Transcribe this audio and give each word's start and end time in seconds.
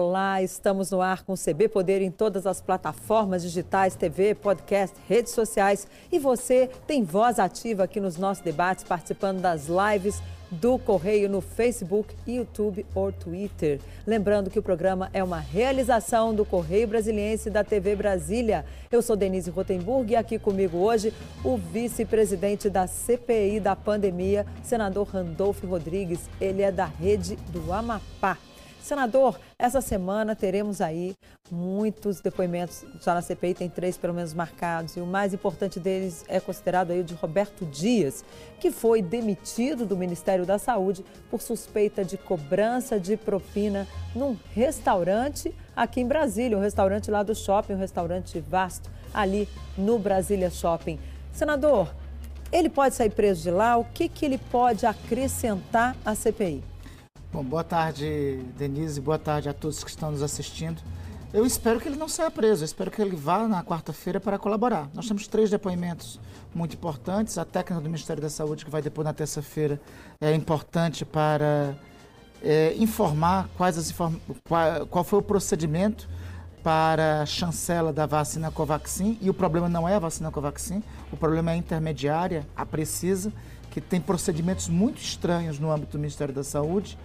Olá, 0.00 0.40
estamos 0.40 0.92
no 0.92 1.02
ar 1.02 1.24
com 1.24 1.32
o 1.32 1.36
CB 1.36 1.70
Poder 1.70 2.00
em 2.02 2.10
todas 2.12 2.46
as 2.46 2.60
plataformas 2.60 3.42
digitais, 3.42 3.96
TV, 3.96 4.32
podcast, 4.32 4.96
redes 5.08 5.32
sociais. 5.32 5.88
E 6.12 6.20
você 6.20 6.70
tem 6.86 7.02
voz 7.02 7.40
ativa 7.40 7.82
aqui 7.82 7.98
nos 7.98 8.16
nossos 8.16 8.40
debates, 8.40 8.84
participando 8.84 9.40
das 9.40 9.66
lives 9.66 10.22
do 10.52 10.78
Correio 10.78 11.28
no 11.28 11.40
Facebook, 11.40 12.14
YouTube 12.24 12.86
ou 12.94 13.10
Twitter. 13.10 13.80
Lembrando 14.06 14.50
que 14.50 14.58
o 14.60 14.62
programa 14.62 15.10
é 15.12 15.22
uma 15.22 15.40
realização 15.40 16.32
do 16.32 16.44
Correio 16.44 16.86
Brasiliense 16.86 17.50
da 17.50 17.64
TV 17.64 17.96
Brasília. 17.96 18.64
Eu 18.92 19.02
sou 19.02 19.16
Denise 19.16 19.50
Rotenburg 19.50 20.12
e 20.12 20.16
aqui 20.16 20.38
comigo 20.38 20.78
hoje 20.78 21.12
o 21.42 21.56
vice-presidente 21.56 22.70
da 22.70 22.86
CPI 22.86 23.58
da 23.58 23.74
pandemia, 23.74 24.46
senador 24.62 25.08
Randolfo 25.08 25.66
Rodrigues. 25.66 26.30
Ele 26.40 26.62
é 26.62 26.70
da 26.70 26.84
rede 26.86 27.34
do 27.50 27.72
Amapá. 27.72 28.38
Senador, 28.88 29.38
essa 29.58 29.82
semana 29.82 30.34
teremos 30.34 30.80
aí 30.80 31.14
muitos 31.50 32.22
depoimentos, 32.22 32.86
já 33.02 33.12
na 33.12 33.20
CPI 33.20 33.52
tem 33.52 33.68
três 33.68 33.98
pelo 33.98 34.14
menos 34.14 34.32
marcados, 34.32 34.96
e 34.96 35.00
o 35.00 35.04
mais 35.04 35.34
importante 35.34 35.78
deles 35.78 36.24
é 36.26 36.40
considerado 36.40 36.90
aí 36.90 37.00
o 37.00 37.04
de 37.04 37.12
Roberto 37.12 37.66
Dias, 37.66 38.24
que 38.58 38.70
foi 38.70 39.02
demitido 39.02 39.84
do 39.84 39.94
Ministério 39.94 40.46
da 40.46 40.58
Saúde 40.58 41.04
por 41.30 41.42
suspeita 41.42 42.02
de 42.02 42.16
cobrança 42.16 42.98
de 42.98 43.14
propina 43.14 43.86
num 44.14 44.34
restaurante 44.54 45.54
aqui 45.76 46.00
em 46.00 46.06
Brasília, 46.06 46.56
um 46.56 46.62
restaurante 46.62 47.10
lá 47.10 47.22
do 47.22 47.34
shopping, 47.34 47.74
um 47.74 47.78
restaurante 47.78 48.40
vasto, 48.40 48.90
ali 49.12 49.46
no 49.76 49.98
Brasília 49.98 50.48
Shopping. 50.48 50.98
Senador, 51.30 51.94
ele 52.50 52.70
pode 52.70 52.94
sair 52.94 53.10
preso 53.10 53.42
de 53.42 53.50
lá? 53.50 53.76
O 53.76 53.84
que, 53.84 54.08
que 54.08 54.24
ele 54.24 54.38
pode 54.38 54.86
acrescentar 54.86 55.94
à 56.06 56.14
CPI? 56.14 56.64
Bom, 57.30 57.44
boa 57.44 57.62
tarde, 57.62 58.42
Denise, 58.56 59.02
boa 59.02 59.18
tarde 59.18 59.50
a 59.50 59.52
todos 59.52 59.84
que 59.84 59.90
estão 59.90 60.10
nos 60.10 60.22
assistindo. 60.22 60.80
Eu 61.30 61.44
espero 61.44 61.78
que 61.78 61.86
ele 61.86 61.96
não 61.96 62.08
saia 62.08 62.30
preso, 62.30 62.62
eu 62.62 62.64
espero 62.64 62.90
que 62.90 63.02
ele 63.02 63.14
vá 63.14 63.46
na 63.46 63.62
quarta-feira 63.62 64.18
para 64.18 64.38
colaborar. 64.38 64.88
Nós 64.94 65.06
temos 65.06 65.26
três 65.26 65.50
depoimentos 65.50 66.18
muito 66.54 66.72
importantes. 66.74 67.36
A 67.36 67.44
técnica 67.44 67.82
do 67.82 67.84
Ministério 67.90 68.22
da 68.22 68.30
Saúde, 68.30 68.64
que 68.64 68.70
vai 68.70 68.80
depor 68.80 69.04
na 69.04 69.12
terça-feira, 69.12 69.78
é 70.22 70.34
importante 70.34 71.04
para 71.04 71.76
é, 72.42 72.74
informar 72.78 73.46
quais 73.58 73.76
as 73.76 73.90
inform... 73.90 74.14
qual, 74.48 74.86
qual 74.86 75.04
foi 75.04 75.18
o 75.18 75.22
procedimento 75.22 76.08
para 76.62 77.20
a 77.20 77.26
chancela 77.26 77.92
da 77.92 78.06
vacina 78.06 78.50
Covaxin. 78.50 79.18
E 79.20 79.28
o 79.28 79.34
problema 79.34 79.68
não 79.68 79.86
é 79.86 79.96
a 79.96 79.98
vacina 79.98 80.30
Covaxin, 80.30 80.82
o 81.12 81.16
problema 81.16 81.50
é 81.50 81.54
a 81.54 81.56
intermediária, 81.58 82.48
a 82.56 82.64
Precisa, 82.64 83.30
que 83.70 83.82
tem 83.82 84.00
procedimentos 84.00 84.66
muito 84.66 84.98
estranhos 85.02 85.58
no 85.58 85.70
âmbito 85.70 85.92
do 85.92 85.98
Ministério 85.98 86.34
da 86.34 86.42
Saúde 86.42 86.96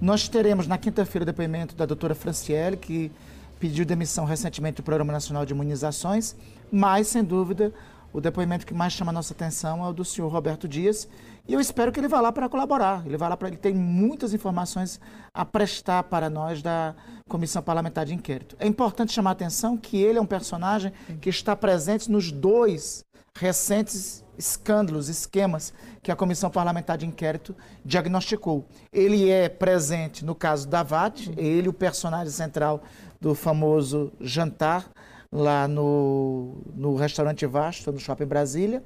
nós 0.00 0.28
teremos 0.28 0.66
na 0.66 0.78
quinta-feira 0.78 1.24
o 1.24 1.26
depoimento 1.26 1.74
da 1.74 1.84
doutora 1.84 2.14
Franciele, 2.14 2.76
que 2.76 3.12
pediu 3.58 3.84
demissão 3.84 4.24
recentemente 4.24 4.76
do 4.76 4.82
Programa 4.82 5.12
Nacional 5.12 5.44
de 5.44 5.52
Imunizações, 5.52 6.34
mas, 6.72 7.08
sem 7.08 7.22
dúvida, 7.22 7.72
o 8.12 8.20
depoimento 8.20 8.66
que 8.66 8.72
mais 8.72 8.94
chama 8.94 9.10
a 9.10 9.12
nossa 9.12 9.34
atenção 9.34 9.84
é 9.84 9.88
o 9.88 9.92
do 9.92 10.04
senhor 10.04 10.28
Roberto 10.28 10.66
Dias, 10.66 11.06
e 11.46 11.52
eu 11.52 11.60
espero 11.60 11.92
que 11.92 12.00
ele 12.00 12.08
vá 12.08 12.20
lá 12.20 12.32
para 12.32 12.48
colaborar. 12.48 13.06
Ele 13.06 13.16
vai 13.16 13.28
lá 13.28 13.36
para 13.36 13.48
ele 13.48 13.56
tem 13.56 13.74
muitas 13.74 14.32
informações 14.32 14.98
a 15.34 15.44
prestar 15.44 16.04
para 16.04 16.30
nós 16.30 16.62
da 16.62 16.94
Comissão 17.28 17.62
Parlamentar 17.62 18.06
de 18.06 18.14
Inquérito. 18.14 18.56
É 18.58 18.66
importante 18.66 19.12
chamar 19.12 19.30
a 19.30 19.32
atenção 19.32 19.76
que 19.76 20.00
ele 20.00 20.18
é 20.18 20.22
um 20.22 20.26
personagem 20.26 20.92
que 21.20 21.28
está 21.28 21.54
presente 21.54 22.10
nos 22.10 22.32
dois 22.32 23.04
recentes 23.36 24.24
escândalos, 24.36 25.08
esquemas 25.08 25.72
que 26.02 26.10
a 26.10 26.16
Comissão 26.16 26.50
Parlamentar 26.50 26.96
de 26.96 27.06
Inquérito 27.06 27.54
diagnosticou. 27.84 28.66
Ele 28.92 29.28
é 29.28 29.48
presente 29.48 30.24
no 30.24 30.34
caso 30.34 30.66
da 30.66 30.82
VAT, 30.82 31.28
ele 31.36 31.68
o 31.68 31.72
personagem 31.72 32.32
central 32.32 32.82
do 33.20 33.34
famoso 33.34 34.12
jantar 34.20 34.90
lá 35.30 35.68
no, 35.68 36.62
no 36.74 36.96
restaurante 36.96 37.46
Vasto, 37.46 37.92
no 37.92 38.00
Shopping 38.00 38.26
Brasília, 38.26 38.82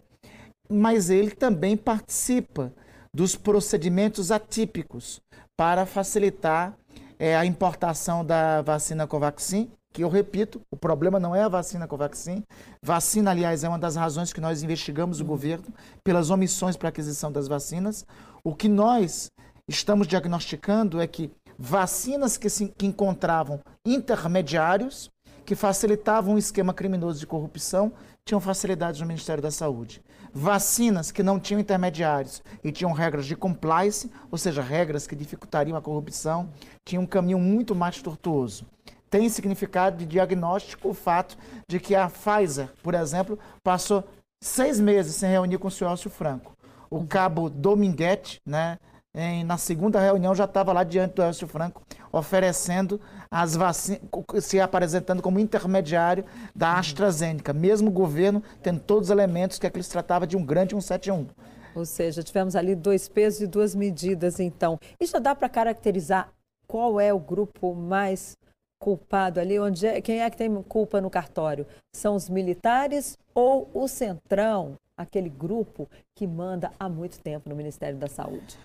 mas 0.69 1.09
ele 1.09 1.31
também 1.31 1.77
participa 1.77 2.73
dos 3.15 3.37
procedimentos 3.37 4.31
atípicos 4.33 5.23
para 5.57 5.87
facilitar 5.87 6.77
é, 7.19 7.37
a 7.37 7.47
importação 7.47 8.25
da 8.25 8.61
vacina 8.61 9.07
Covaxin 9.07 9.71
que 9.95 10.03
eu 10.03 10.09
repito, 10.09 10.61
o 10.73 10.77
problema 10.77 11.21
não 11.21 11.37
é 11.37 11.45
a 11.45 11.49
vacina 11.49 11.87
Covaxin. 11.87 12.43
Vacina, 12.83 13.31
aliás, 13.31 13.63
é 13.63 13.69
uma 13.69 13.79
das 13.79 13.95
razões 13.95 14.33
que 14.33 14.41
nós 14.41 14.61
investigamos 14.61 15.21
o 15.21 15.25
governo 15.25 15.67
pelas 16.03 16.31
omissões 16.31 16.77
para 16.77 16.89
aquisição 16.89 17.31
das 17.31 17.47
vacinas. 17.47 18.05
O 18.43 18.57
que 18.57 18.69
nós 18.69 19.31
estamos 19.69 20.09
diagnosticando 20.09 21.01
é 21.01 21.07
que 21.07 21.31
vacinas 21.57 22.37
que, 22.37 22.51
se, 22.51 22.75
que 22.77 22.87
encontravam 22.87 23.61
intermediários 23.87 25.09
que 25.47 25.55
facilitavam 25.55 26.35
o 26.35 26.39
esquema 26.39 26.75
criminoso 26.75 27.21
de 27.21 27.27
corrupção 27.27 27.93
tinham 28.27 28.41
facilidades 28.41 29.01
no 29.01 29.07
Ministério 29.07 29.43
da 29.43 29.51
Saúde. 29.53 30.03
Vacinas 30.33 31.13
que 31.13 31.23
não 31.23 31.39
tinham 31.39 31.61
intermediários 31.61 32.43
e 32.65 32.73
tinham 32.73 32.91
regras 32.91 33.27
de 33.27 33.37
compliance, 33.37 34.11
ou 34.29 34.39
seja, 34.39 34.61
regras 34.61 35.07
que 35.07 35.15
dificultariam 35.15 35.77
a 35.77 35.83
corrupção, 35.83 36.51
tinham 36.85 37.05
um 37.05 37.07
caminho 37.07 37.39
muito 37.39 37.77
mais 37.77 38.03
tortuoso 38.03 38.67
tem 39.15 39.29
significado 39.29 39.99
de 39.99 40.07
diagnóstico 40.07 40.89
o 40.89 40.93
fato 40.93 41.39
de 41.69 41.79
que 41.79 41.95
a 41.95 42.11
Pfizer, 42.11 42.69
por 42.83 42.95
exemplo, 42.95 43.39
passou 43.63 44.03
seis 44.43 44.81
meses 44.81 45.15
sem 45.15 45.31
reunir 45.31 45.57
com 45.59 45.69
o 45.69 45.71
senhor 45.71 45.93
Elcio 45.93 46.11
Franco. 46.11 46.53
O 46.91 47.07
cabo 47.07 47.49
Dominguete, 47.49 48.41
né, 48.45 48.77
em, 49.15 49.45
na 49.45 49.57
segunda 49.57 50.01
reunião 50.01 50.35
já 50.35 50.47
estava 50.47 50.73
lá 50.73 50.83
diante 50.83 51.15
do 51.15 51.23
Elcio 51.23 51.47
Franco, 51.47 51.81
oferecendo 52.11 53.01
as 53.31 53.55
vacinas, 53.55 54.03
se 54.41 54.59
apresentando 54.59 55.23
como 55.23 55.39
intermediário 55.39 56.25
da 56.53 56.77
AstraZeneca, 56.77 57.53
mesmo 57.53 57.91
o 57.91 57.93
governo 57.93 58.43
tendo 58.65 58.81
todos 58.81 59.11
os 59.11 59.13
elementos 59.13 59.61
que 59.61 59.67
aquilo 59.69 59.85
se 59.85 59.91
tratava 59.91 60.27
de 60.27 60.37
um 60.37 60.45
grande 60.45 60.73
171. 60.73 61.29
Ou 61.77 61.87
seja, 61.87 62.21
tivemos 62.21 62.57
ali 62.57 62.75
dois 62.75 63.09
pesos 63.09 63.43
e 63.43 63.47
duas 63.47 63.77
medidas, 63.77 64.41
então. 64.41 64.77
E 65.01 65.07
já 65.07 65.21
dá 65.21 65.37
para 65.37 65.49
caracterizar 65.49 66.31
qual 66.67 66.99
é 66.99 67.15
o 67.15 67.21
grupo 67.21 67.77
mais 67.77 68.37
culpado 68.79 69.41
ali? 69.41 69.59
Onde 69.59 69.87
é, 69.87 70.01
quem 70.01 70.21
é 70.21 70.31
que 70.31 70.37
tem 70.37 70.63
culpa 70.63 71.01
no 71.01 71.11
cartório? 71.11 71.67
São 71.95 72.15
os 72.15 72.29
militares 72.29 73.19
ou 73.35 73.71
o 73.75 73.89
Centrão, 73.89 74.77
aquele 74.97 75.29
grupo 75.29 75.89
que 76.15 76.27
manda 76.27 76.71
há 76.79 76.89
muito 76.89 77.19
tempo 77.21 77.49
no 77.49 77.57
Ministério 77.57 77.99
da 77.99 78.09
Saúde? 78.09 78.59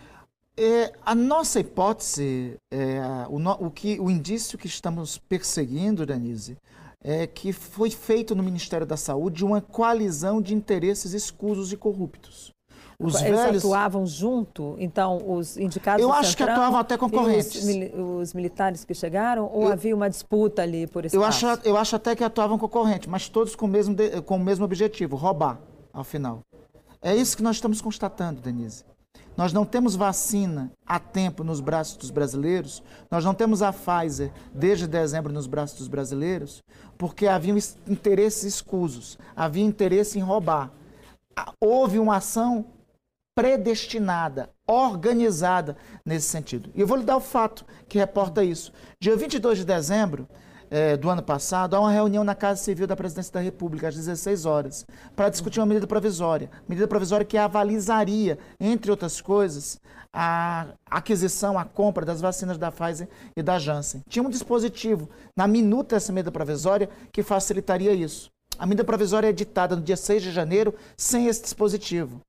É, 0.58 0.92
a 1.06 1.16
nossa 1.16 1.60
hipótese, 1.60 2.58
é, 2.70 3.00
o, 3.30 3.40
no, 3.40 3.52
o, 3.68 3.72
que, 3.72 3.98
o 4.00 4.10
indício 4.10 4.58
que 4.58 4.68
estamos 4.68 5.18
perseguindo, 5.18 6.06
Denise, 6.06 6.58
é 7.02 7.26
que 7.26 7.54
foi 7.54 7.90
feito 7.90 8.36
no 8.36 8.44
Ministério 8.44 8.86
da 8.86 8.98
Saúde 8.98 9.46
uma 9.46 9.62
coalizão 9.62 10.42
de 10.42 10.54
interesses 10.54 11.14
escusos 11.14 11.72
e 11.72 11.78
corruptos. 11.78 12.52
Os 13.02 13.16
Eles 13.22 13.40
velhos... 13.40 13.64
atuavam 13.64 14.06
junto, 14.06 14.76
então, 14.78 15.22
os 15.26 15.56
indicados 15.56 16.04
Eu 16.04 16.12
acho 16.12 16.36
que 16.36 16.44
atuavam 16.44 16.78
até 16.78 16.98
concorrentes. 16.98 17.64
Os, 17.64 18.24
os, 18.24 18.34
militares 18.34 18.84
que 18.84 18.94
chegaram, 18.94 19.50
ou 19.50 19.64
eu, 19.64 19.72
havia 19.72 19.96
uma 19.96 20.10
disputa 20.10 20.64
ali 20.64 20.86
por 20.86 21.06
esse 21.06 21.16
eu 21.16 21.24
acho, 21.24 21.46
eu 21.64 21.78
acho 21.78 21.96
até 21.96 22.14
que 22.14 22.26
atuavam 22.26 22.58
concorrentes, 22.58 23.08
mas 23.08 23.30
todos 23.30 23.56
com 23.56 23.68
o, 23.68 23.70
mesmo 23.70 23.96
de, 23.96 24.22
com 24.24 24.36
o 24.36 24.40
mesmo 24.40 24.66
objetivo, 24.66 25.16
roubar, 25.16 25.62
ao 25.94 26.04
final. 26.04 26.42
É 27.02 27.16
isso 27.16 27.38
que 27.38 27.44
nós 27.44 27.56
estamos 27.56 27.80
constatando, 27.80 28.42
Denise. 28.42 28.84
Nós 29.38 29.54
não 29.54 29.64
temos 29.64 29.96
vacina 29.96 30.70
a 30.86 31.00
tempo 31.00 31.42
nos 31.42 31.62
braços 31.62 31.96
dos 31.96 32.12
brasileiros, 32.12 32.84
nós 33.10 33.24
não 33.24 33.34
temos 33.34 33.62
a 33.62 33.72
Pfizer 33.72 34.30
desde 34.54 34.86
dezembro 34.86 35.32
nos 35.32 35.48
braços 35.48 35.78
dos 35.78 35.88
brasileiros, 35.88 36.62
porque 36.98 37.28
havia 37.28 37.54
interesses 37.88 38.44
escusos, 38.44 39.18
havia 39.34 39.64
interesse 39.64 40.20
em 40.20 40.22
roubar. 40.22 40.70
Houve 41.62 41.98
uma 42.00 42.18
ação 42.18 42.66
predestinada, 43.40 44.50
organizada 44.68 45.78
nesse 46.06 46.28
sentido. 46.28 46.70
E 46.76 46.82
eu 46.82 46.86
vou 46.86 46.98
lhe 46.98 47.06
dar 47.06 47.16
o 47.16 47.22
fato 47.22 47.66
que 47.88 47.98
reporta 47.98 48.44
isso. 48.44 48.74
Dia 49.00 49.16
22 49.16 49.60
de 49.60 49.66
dezembro 49.66 50.28
eh, 50.70 50.98
do 50.98 51.10
ano 51.10 51.24
passado, 51.24 51.74
há 51.74 51.80
uma 51.80 51.90
reunião 51.90 52.22
na 52.26 52.36
Casa 52.36 52.62
Civil 52.62 52.86
da 52.86 52.98
Presidência 52.98 53.32
da 53.32 53.40
República, 53.40 53.88
às 53.88 53.96
16 53.96 54.46
horas, 54.46 54.86
para 55.16 55.30
discutir 55.30 55.62
uma 55.62 55.66
medida 55.68 55.88
provisória. 55.88 56.52
Medida 56.68 56.86
provisória 56.86 57.26
que 57.26 57.38
avalizaria, 57.38 58.38
entre 58.60 58.92
outras 58.92 59.22
coisas, 59.22 59.80
a 60.12 60.68
aquisição, 60.86 61.58
a 61.58 61.64
compra 61.64 62.06
das 62.06 62.20
vacinas 62.20 62.58
da 62.58 62.70
Pfizer 62.70 63.08
e 63.38 63.42
da 63.42 63.58
Janssen. 63.58 64.02
Tinha 64.10 64.22
um 64.22 64.30
dispositivo 64.30 65.10
na 65.34 65.48
minuta 65.48 65.96
dessa 65.96 66.12
medida 66.12 66.30
provisória 66.30 66.90
que 67.10 67.24
facilitaria 67.24 67.94
isso. 67.94 68.30
A 68.58 68.66
medida 68.66 68.84
provisória 68.84 69.28
é 69.28 69.30
editada 69.30 69.78
no 69.78 69.82
dia 69.82 69.96
6 69.96 70.24
de 70.24 70.32
janeiro 70.34 70.76
sem 70.98 71.28
esse 71.28 71.42
dispositivo. 71.42 72.20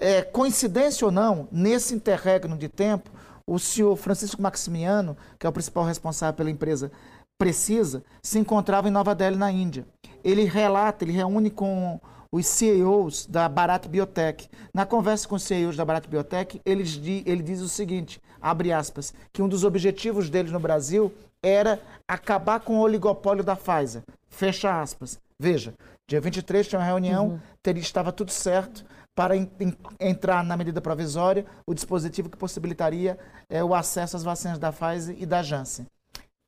É, 0.00 0.22
coincidência 0.22 1.04
ou 1.04 1.10
não, 1.10 1.48
nesse 1.50 1.92
interregno 1.92 2.56
de 2.56 2.68
tempo, 2.68 3.10
o 3.44 3.58
senhor 3.58 3.96
Francisco 3.96 4.40
Maximiano, 4.40 5.16
que 5.38 5.44
é 5.44 5.50
o 5.50 5.52
principal 5.52 5.84
responsável 5.84 6.34
pela 6.34 6.50
empresa 6.50 6.92
Precisa, 7.36 8.04
se 8.22 8.38
encontrava 8.38 8.88
em 8.88 8.92
Nova 8.92 9.14
Delhi, 9.14 9.36
na 9.36 9.50
Índia. 9.50 9.86
Ele 10.22 10.44
relata, 10.44 11.04
ele 11.04 11.12
reúne 11.12 11.50
com 11.50 12.00
os 12.32 12.46
CEOs 12.46 13.26
da 13.26 13.48
Barat 13.48 13.86
Biotech. 13.86 14.48
Na 14.74 14.84
conversa 14.84 15.26
com 15.26 15.36
os 15.36 15.42
CEOs 15.42 15.76
da 15.76 15.84
Barat 15.84 16.06
Biotech, 16.06 16.60
eles, 16.64 17.00
ele 17.24 17.42
diz 17.42 17.60
o 17.60 17.68
seguinte, 17.68 18.20
abre 18.40 18.72
aspas, 18.72 19.14
que 19.32 19.40
um 19.42 19.48
dos 19.48 19.64
objetivos 19.64 20.28
deles 20.28 20.52
no 20.52 20.60
Brasil 20.60 21.12
era 21.42 21.80
acabar 22.06 22.60
com 22.60 22.78
o 22.78 22.82
oligopólio 22.82 23.44
da 23.44 23.56
Pfizer. 23.56 24.02
Fecha 24.28 24.80
aspas. 24.80 25.18
Veja, 25.38 25.74
dia 26.08 26.20
23 26.20 26.66
tinha 26.66 26.80
uma 26.80 26.84
reunião, 26.86 27.28
uhum. 27.28 27.40
teria, 27.62 27.82
estava 27.82 28.12
tudo 28.12 28.32
certo 28.32 28.84
para 29.18 29.36
in, 29.36 29.50
entrar 29.98 30.44
na 30.44 30.56
medida 30.56 30.80
provisória 30.80 31.44
o 31.66 31.74
dispositivo 31.74 32.30
que 32.30 32.36
possibilitaria 32.36 33.18
é, 33.50 33.64
o 33.64 33.74
acesso 33.74 34.16
às 34.16 34.22
vacinas 34.22 34.60
da 34.60 34.70
Pfizer 34.70 35.16
e 35.18 35.26
da 35.26 35.42
Janssen. 35.42 35.86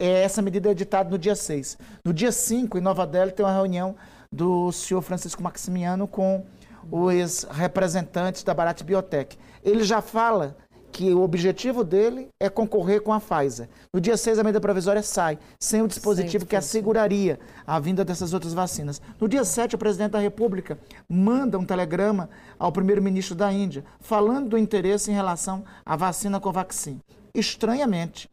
É, 0.01 0.23
essa 0.23 0.41
medida 0.41 0.69
é 0.69 0.71
editada 0.71 1.11
no 1.11 1.19
dia 1.19 1.35
6. 1.35 1.77
No 2.05 2.15
dia 2.15 2.31
5, 2.31 2.79
em 2.79 2.81
Nova 2.81 3.05
Delhi, 3.05 3.33
tem 3.33 3.45
uma 3.45 3.53
reunião 3.53 3.97
do 4.31 4.71
senhor 4.71 5.03
Francisco 5.03 5.43
Maximiano 5.43 6.07
com 6.07 6.47
os 6.93 7.43
representantes 7.43 8.45
da 8.45 8.55
Barat 8.55 8.85
Biotech. 8.85 9.37
Ele 9.65 9.83
já 9.83 10.01
fala 10.01 10.57
que 11.01 11.15
o 11.15 11.23
objetivo 11.23 11.83
dele 11.83 12.29
é 12.39 12.51
concorrer 12.51 13.01
com 13.01 13.11
a 13.11 13.19
Pfizer. 13.19 13.71
No 13.91 13.99
dia 13.99 14.19
6, 14.19 14.39
a 14.39 14.45
medida 14.45 14.61
provisória 14.61 15.03
sai, 15.03 15.39
sem 15.59 15.81
o 15.81 15.89
dispositivo 15.89 16.45
que 16.45 16.55
asseguraria 16.55 17.41
a 17.67 17.81
vinda 17.81 18.05
dessas 18.05 18.35
outras 18.35 18.53
vacinas. 18.53 19.01
No 19.19 19.27
dia 19.27 19.43
7, 19.43 19.77
o 19.77 19.79
presidente 19.79 20.11
da 20.11 20.19
República 20.19 20.79
manda 21.09 21.59
um 21.59 21.65
telegrama 21.65 22.29
ao 22.59 22.71
primeiro-ministro 22.71 23.35
da 23.35 23.51
Índia, 23.51 23.83
falando 23.99 24.51
do 24.51 24.59
interesse 24.59 25.11
em 25.11 25.15
relação 25.15 25.65
à 25.87 25.97
vacina 25.97 26.39
Covaxin. 26.39 27.01
Estranhamente, 27.35 28.29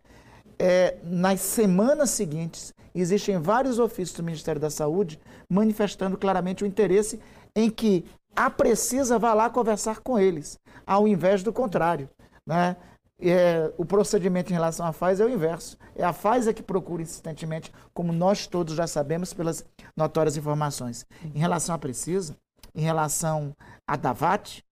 é, 0.60 0.98
nas 1.06 1.40
semanas 1.40 2.10
seguintes, 2.10 2.74
existem 2.94 3.40
vários 3.40 3.80
ofícios 3.80 4.18
do 4.18 4.24
Ministério 4.24 4.60
da 4.60 4.70
Saúde 4.70 5.18
manifestando 5.50 6.18
claramente 6.18 6.66
o 6.66 6.68
interesse 6.68 7.18
em 7.56 7.70
que 7.70 8.04
a 8.36 8.50
Precisa 8.50 9.18
vá 9.18 9.34
lá 9.34 9.50
conversar 9.50 10.02
com 10.02 10.20
eles, 10.20 10.60
ao 10.86 11.08
invés 11.08 11.42
do 11.44 11.54
contrário. 11.54 12.10
Né? 12.48 12.78
É, 13.20 13.74
o 13.78 13.86
procedimento 13.86 14.52
em 14.52 14.54
relação 14.54 14.86
à 14.86 14.94
Pfizer 14.94 15.28
é 15.28 15.30
o 15.30 15.34
inverso. 15.34 15.78
É 15.96 16.04
a 16.04 16.14
Pfizer 16.14 16.54
que 16.54 16.64
procura 16.64 17.02
insistentemente, 17.02 17.72
como 17.94 18.14
nós 18.14 18.48
todos 18.48 18.74
já 18.74 18.88
sabemos 18.88 19.34
pelas 19.34 19.66
notórias 19.96 20.38
informações. 20.38 21.06
Em 21.36 21.40
relação 21.40 21.76
à 21.76 21.78
Precisa, 21.78 22.38
em 22.74 22.82
relação 22.82 23.54
à 23.86 23.98
Davat, 23.98 24.64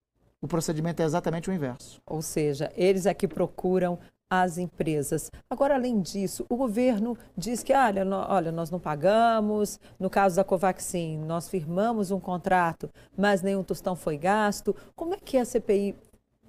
o 0.42 0.48
procedimento 0.48 1.02
é 1.02 1.06
exatamente 1.06 1.50
o 1.50 1.54
inverso. 1.54 2.02
Ou 2.06 2.22
seja, 2.22 2.72
eles 2.76 3.06
é 3.06 3.14
que 3.14 3.28
procuram 3.28 4.00
as 4.30 4.58
empresas. 4.58 5.32
Agora, 5.50 5.76
além 5.76 6.02
disso, 6.02 6.46
o 6.50 6.56
governo 6.56 7.18
diz 7.38 7.64
que, 7.64 7.74
olha, 7.74 8.06
olha, 8.28 8.52
nós 8.52 8.70
não 8.70 8.80
pagamos, 8.80 9.80
no 10.00 10.10
caso 10.10 10.36
da 10.36 10.44
Covaxin, 10.44 11.18
nós 11.20 11.48
firmamos 11.48 12.12
um 12.12 12.20
contrato, 12.20 12.90
mas 13.16 13.42
nenhum 13.42 13.64
tostão 13.64 13.96
foi 13.96 14.18
gasto. 14.18 14.76
Como 14.96 15.14
é 15.14 15.18
que 15.18 15.38
a 15.38 15.46
CPI 15.46 15.96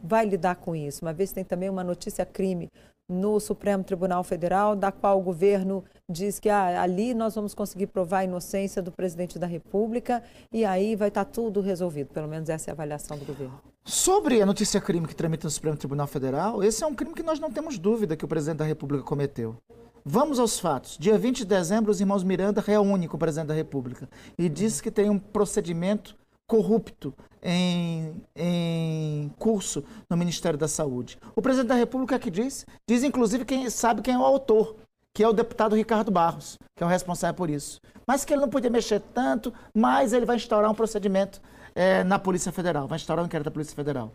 vai 0.02 0.24
lidar 0.24 0.56
com 0.56 0.74
isso? 0.74 1.04
Uma 1.04 1.12
vez 1.12 1.32
tem 1.32 1.44
também 1.44 1.68
uma 1.68 1.84
notícia 1.84 2.24
crime 2.24 2.68
no 3.08 3.38
Supremo 3.38 3.84
Tribunal 3.84 4.24
Federal, 4.24 4.74
da 4.74 4.90
qual 4.90 5.18
o 5.18 5.22
governo 5.22 5.84
diz 6.10 6.40
que 6.40 6.48
ah, 6.48 6.82
ali 6.82 7.14
nós 7.14 7.34
vamos 7.34 7.54
conseguir 7.54 7.86
provar 7.86 8.18
a 8.18 8.24
inocência 8.24 8.82
do 8.82 8.90
presidente 8.90 9.38
da 9.38 9.46
República 9.46 10.22
e 10.52 10.64
aí 10.64 10.96
vai 10.96 11.08
estar 11.08 11.24
tá 11.24 11.30
tudo 11.30 11.60
resolvido. 11.60 12.12
Pelo 12.12 12.28
menos 12.28 12.48
essa 12.48 12.70
é 12.70 12.72
a 12.72 12.74
avaliação 12.74 13.16
do 13.16 13.24
governo. 13.24 13.60
Sobre 13.84 14.42
a 14.42 14.46
notícia 14.46 14.80
crime 14.80 15.06
que 15.06 15.14
tramita 15.14 15.46
no 15.46 15.50
Supremo 15.50 15.76
Tribunal 15.76 16.08
Federal, 16.08 16.62
esse 16.64 16.82
é 16.82 16.86
um 16.86 16.94
crime 16.94 17.14
que 17.14 17.22
nós 17.22 17.38
não 17.38 17.52
temos 17.52 17.78
dúvida 17.78 18.16
que 18.16 18.24
o 18.24 18.28
presidente 18.28 18.58
da 18.58 18.64
República 18.64 19.04
cometeu. 19.04 19.56
Vamos 20.04 20.38
aos 20.38 20.58
fatos. 20.58 20.96
Dia 20.98 21.16
20 21.18 21.38
de 21.38 21.44
dezembro, 21.46 21.90
os 21.90 22.00
irmãos 22.00 22.24
Miranda 22.24 22.60
reúnem 22.60 23.08
com 23.08 23.16
o 23.16 23.18
presidente 23.18 23.48
da 23.48 23.54
República 23.54 24.08
e 24.36 24.48
diz 24.48 24.80
que 24.80 24.90
tem 24.90 25.08
um 25.10 25.18
procedimento 25.18 26.16
corrupto 26.46 27.14
em, 27.42 28.14
em 28.34 29.28
curso 29.38 29.84
no 30.08 30.16
Ministério 30.16 30.58
da 30.58 30.68
Saúde. 30.68 31.18
O 31.34 31.42
presidente 31.42 31.68
da 31.68 31.74
República 31.74 32.18
que 32.18 32.30
diz, 32.30 32.66
diz 32.88 33.02
inclusive 33.02 33.44
quem 33.44 33.68
sabe 33.70 34.02
quem 34.02 34.14
é 34.14 34.18
o 34.18 34.24
autor, 34.24 34.76
que 35.12 35.22
é 35.22 35.28
o 35.28 35.32
deputado 35.32 35.76
Ricardo 35.76 36.10
Barros, 36.10 36.58
que 36.76 36.82
é 36.82 36.86
o 36.86 36.90
responsável 36.90 37.34
por 37.34 37.50
isso. 37.50 37.80
Mas 38.06 38.24
que 38.24 38.32
ele 38.32 38.42
não 38.42 38.48
podia 38.48 38.70
mexer 38.70 39.00
tanto, 39.00 39.52
mas 39.74 40.12
ele 40.12 40.26
vai 40.26 40.36
instaurar 40.36 40.70
um 40.70 40.74
procedimento 40.74 41.40
é, 41.74 42.04
na 42.04 42.18
Polícia 42.18 42.52
Federal, 42.52 42.86
vai 42.86 42.96
instaurar 42.96 43.24
um 43.24 43.26
inquérito 43.26 43.46
da 43.46 43.50
Polícia 43.50 43.74
Federal. 43.74 44.12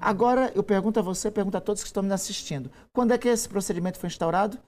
Agora, 0.00 0.50
eu 0.54 0.62
pergunto 0.62 0.98
a 0.98 1.02
você, 1.02 1.30
pergunto 1.30 1.56
a 1.56 1.60
todos 1.60 1.82
que 1.82 1.88
estão 1.88 2.02
me 2.02 2.12
assistindo. 2.12 2.70
Quando 2.92 3.12
é 3.12 3.18
que 3.18 3.28
esse 3.28 3.48
procedimento 3.48 3.98
foi 3.98 4.08
instaurado? 4.08 4.58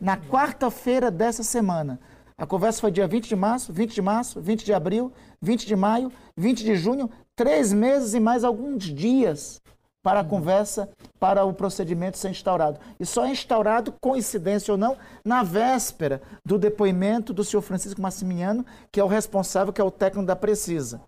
Na 0.00 0.16
quarta-feira 0.16 1.10
dessa 1.10 1.42
semana. 1.42 1.98
A 2.38 2.44
conversa 2.44 2.82
foi 2.82 2.90
dia 2.90 3.08
20 3.08 3.28
de 3.28 3.34
março, 3.34 3.72
20 3.72 3.94
de 3.94 4.02
março, 4.02 4.40
20 4.42 4.62
de 4.62 4.74
abril, 4.74 5.10
20 5.40 5.66
de 5.66 5.74
maio, 5.74 6.12
20 6.36 6.64
de 6.64 6.76
junho, 6.76 7.10
três 7.34 7.72
meses 7.72 8.12
e 8.12 8.20
mais 8.20 8.44
alguns 8.44 8.84
dias 8.84 9.58
para 10.02 10.20
a 10.20 10.24
conversa, 10.24 10.86
para 11.18 11.46
o 11.46 11.54
procedimento 11.54 12.18
ser 12.18 12.28
instaurado. 12.28 12.78
E 13.00 13.06
só 13.06 13.24
é 13.24 13.30
instaurado, 13.30 13.90
coincidência 14.02 14.70
ou 14.70 14.76
não, 14.76 14.98
na 15.24 15.42
véspera 15.42 16.20
do 16.44 16.58
depoimento 16.58 17.32
do 17.32 17.42
senhor 17.42 17.62
Francisco 17.62 18.02
Maximiano, 18.02 18.66
que 18.92 19.00
é 19.00 19.04
o 19.04 19.08
responsável, 19.08 19.72
que 19.72 19.80
é 19.80 19.84
o 19.84 19.90
técnico 19.90 20.26
da 20.26 20.36
Precisa. 20.36 21.00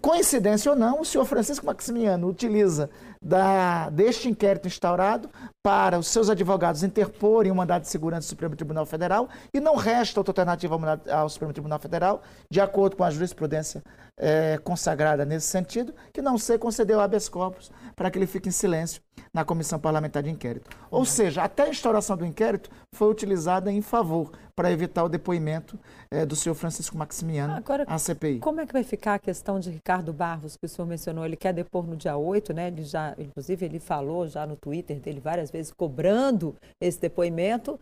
Coincidência 0.00 0.72
ou 0.72 0.76
não, 0.76 1.00
o 1.00 1.04
senhor 1.04 1.24
Francisco 1.24 1.64
Maximiano 1.64 2.28
utiliza 2.28 2.90
da, 3.22 3.90
deste 3.90 4.28
inquérito 4.28 4.66
instaurado 4.66 5.28
para 5.62 5.98
os 5.98 6.06
seus 6.08 6.30
advogados 6.30 6.82
interporem 6.82 7.50
um 7.50 7.54
mandado 7.54 7.82
de 7.82 7.88
segurança 7.88 8.26
do 8.26 8.30
Supremo 8.30 8.54
Tribunal 8.54 8.86
Federal 8.86 9.28
e 9.52 9.60
não 9.60 9.76
resta 9.76 10.20
outra 10.20 10.30
alternativa 10.30 10.78
ao 11.10 11.28
Supremo 11.28 11.52
Tribunal 11.52 11.78
Federal, 11.78 12.22
de 12.50 12.60
acordo 12.60 12.96
com 12.96 13.04
a 13.04 13.10
jurisprudência 13.10 13.82
é, 14.18 14.58
consagrada 14.58 15.24
nesse 15.24 15.46
sentido, 15.46 15.94
que 16.12 16.22
não 16.22 16.38
ser 16.38 16.58
conceder 16.58 16.96
o 16.96 17.00
habeas 17.00 17.28
corpus 17.28 17.70
para 17.94 18.10
que 18.10 18.18
ele 18.18 18.26
fique 18.26 18.48
em 18.48 18.52
silêncio 18.52 19.02
na 19.32 19.44
Comissão 19.44 19.78
Parlamentar 19.78 20.22
de 20.22 20.30
Inquérito. 20.30 20.70
Ou 20.90 21.04
seja, 21.04 21.42
até 21.42 21.64
a 21.64 21.68
instauração 21.68 22.16
do 22.16 22.24
inquérito 22.24 22.70
foi 22.94 23.10
utilizada 23.10 23.70
em 23.70 23.82
favor 23.82 24.32
para 24.54 24.72
evitar 24.72 25.04
o 25.04 25.08
depoimento 25.08 25.78
é, 26.10 26.24
do 26.24 26.34
senhor 26.34 26.54
Francisco 26.54 26.96
Maximiano 26.96 27.52
Agora, 27.54 27.84
à 27.86 27.98
CPI. 27.98 28.38
Como 28.38 28.58
é 28.58 28.66
que 28.66 28.72
vai 28.72 28.82
ficar 28.82 29.14
a 29.14 29.18
questão 29.18 29.60
de 29.60 29.70
Ricardo 29.70 30.14
Barros, 30.14 30.56
que 30.56 30.64
o 30.64 30.68
senhor 30.68 30.88
mencionou? 30.88 31.26
Ele 31.26 31.36
quer 31.36 31.52
depor 31.52 31.86
no 31.86 31.94
dia 31.94 32.16
8, 32.16 32.54
né? 32.54 32.68
Ele 32.68 32.82
já, 32.82 33.05
inclusive, 33.18 33.64
ele 33.64 33.78
falou 33.78 34.26
já 34.26 34.46
no 34.46 34.56
Twitter 34.56 34.98
dele 34.98 35.20
várias 35.20 35.50
vezes 35.50 35.72
cobrando 35.72 36.56
esse 36.80 37.00
depoimento. 37.00 37.78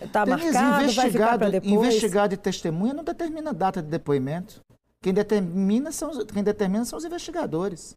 Está 0.00 0.26
marcado, 0.26 0.92
vai 0.92 1.10
ficar 1.10 1.38
para 1.38 1.50
depois? 1.50 1.72
Investigado 1.72 2.34
e 2.34 2.36
testemunha 2.36 2.94
não 2.94 3.04
determina 3.04 3.50
a 3.50 3.52
data 3.52 3.82
de 3.82 3.88
depoimento. 3.88 4.60
Quem 5.02 5.14
determina 5.14 5.92
são, 5.92 6.10
quem 6.26 6.42
determina 6.42 6.84
são 6.84 6.98
os 6.98 7.04
investigadores. 7.04 7.96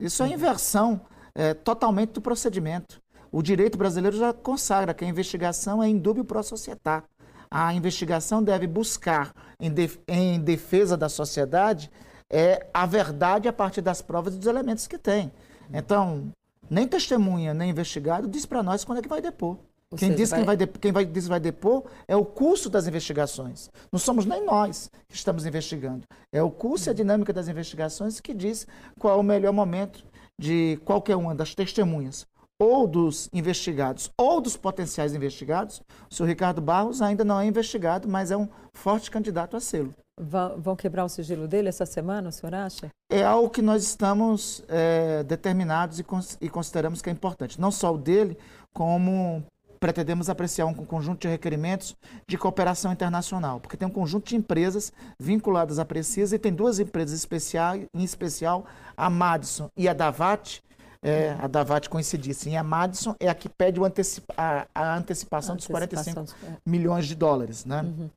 Isso 0.00 0.22
é 0.22 0.26
uhum. 0.26 0.32
inversão 0.32 1.00
é, 1.34 1.54
totalmente 1.54 2.12
do 2.12 2.20
procedimento. 2.20 3.00
O 3.30 3.42
direito 3.42 3.76
brasileiro 3.76 4.16
já 4.16 4.32
consagra 4.32 4.94
que 4.94 5.04
a 5.04 5.08
investigação 5.08 5.82
é 5.82 5.88
indúbio 5.88 6.24
pro 6.24 6.42
societar. 6.42 7.04
A 7.50 7.72
investigação 7.74 8.42
deve 8.42 8.66
buscar, 8.66 9.32
em, 9.60 9.70
def 9.70 9.98
em 10.06 10.40
defesa 10.40 10.96
da 10.96 11.08
sociedade, 11.08 11.90
é, 12.30 12.66
a 12.72 12.86
verdade 12.86 13.48
a 13.48 13.52
partir 13.52 13.80
das 13.80 14.02
provas 14.02 14.34
e 14.34 14.38
dos 14.38 14.46
elementos 14.46 14.86
que 14.86 14.98
tem. 14.98 15.32
Então, 15.72 16.32
nem 16.70 16.86
testemunha, 16.86 17.54
nem 17.54 17.70
investigado 17.70 18.28
diz 18.28 18.46
para 18.46 18.62
nós 18.62 18.84
quando 18.84 18.98
é 18.98 19.02
que 19.02 19.08
vai 19.08 19.20
depor. 19.20 19.56
quem 19.96 20.14
diz 20.14 20.30
vai... 20.30 20.40
Quem, 20.40 20.46
vai 20.46 20.56
de... 20.56 20.66
quem 20.66 20.92
vai, 20.92 21.04
diz 21.04 21.26
vai 21.26 21.40
depor 21.40 21.84
é 22.06 22.16
o 22.16 22.24
curso 22.24 22.68
das 22.68 22.86
investigações. 22.86 23.70
Não 23.90 23.98
somos 23.98 24.26
nem 24.26 24.44
nós 24.44 24.90
que 25.08 25.16
estamos 25.16 25.46
investigando. 25.46 26.04
É 26.32 26.42
o 26.42 26.50
curso 26.50 26.88
e 26.88 26.90
a 26.90 26.94
dinâmica 26.94 27.32
das 27.32 27.48
investigações 27.48 28.20
que 28.20 28.34
diz 28.34 28.66
qual 28.98 29.16
é 29.16 29.20
o 29.20 29.22
melhor 29.22 29.52
momento 29.52 30.04
de 30.38 30.78
qualquer 30.84 31.16
uma 31.16 31.34
das 31.34 31.54
testemunhas 31.54 32.26
ou 32.60 32.86
dos 32.86 33.28
investigados 33.32 34.10
ou 34.16 34.40
dos 34.40 34.56
potenciais 34.56 35.14
investigados. 35.14 35.80
O 36.10 36.14
senhor 36.14 36.28
Ricardo 36.28 36.60
Barros 36.60 37.00
ainda 37.00 37.24
não 37.24 37.40
é 37.40 37.46
investigado, 37.46 38.08
mas 38.08 38.30
é 38.30 38.36
um 38.36 38.48
forte 38.72 39.10
candidato 39.10 39.56
a 39.56 39.60
sê-lo. 39.60 39.94
Vão 40.58 40.74
quebrar 40.74 41.04
o 41.04 41.08
sigilo 41.08 41.46
dele 41.46 41.68
essa 41.68 41.86
semana, 41.86 42.28
o 42.28 42.32
senhor 42.32 42.54
acha? 42.54 42.88
É 43.10 43.22
algo 43.24 43.48
que 43.48 43.62
nós 43.62 43.84
estamos 43.84 44.62
é, 44.68 45.22
determinados 45.22 45.98
e, 45.98 46.04
cons 46.04 46.36
e 46.40 46.48
consideramos 46.48 47.00
que 47.00 47.08
é 47.08 47.12
importante. 47.12 47.60
Não 47.60 47.70
só 47.70 47.94
o 47.94 47.98
dele, 47.98 48.36
como 48.72 49.42
pretendemos 49.78 50.28
apreciar 50.28 50.66
um 50.66 50.74
conjunto 50.74 51.20
de 51.20 51.28
requerimentos 51.28 51.96
de 52.26 52.36
cooperação 52.36 52.92
internacional, 52.92 53.60
porque 53.60 53.76
tem 53.76 53.86
um 53.86 53.90
conjunto 53.90 54.28
de 54.28 54.36
empresas 54.36 54.92
vinculadas 55.18 55.78
à 55.78 55.84
Precisa 55.84 56.36
e 56.36 56.38
tem 56.38 56.52
duas 56.52 56.78
empresas 56.78 57.16
especiais, 57.16 57.86
em 57.94 58.02
especial 58.02 58.66
a 58.96 59.08
Madison 59.08 59.68
e 59.76 59.88
a 59.88 59.92
Davat, 59.92 60.60
é, 61.00 61.36
a 61.40 61.46
Davat 61.46 61.88
coincidisse. 61.88 62.50
E 62.50 62.56
a 62.56 62.62
Madison 62.64 63.14
é 63.20 63.28
a 63.28 63.34
que 63.34 63.48
pede 63.48 63.80
antecipa 63.80 64.34
a, 64.36 64.66
a, 64.74 64.96
antecipação, 64.96 65.54
a 65.54 65.56
dos 65.56 65.66
45 65.66 66.20
dos... 66.22 66.34
Milhões 66.66 67.06
de 67.06 67.14
dólares, 67.14 67.64
né? 67.64 67.82
Uhum 67.82 68.10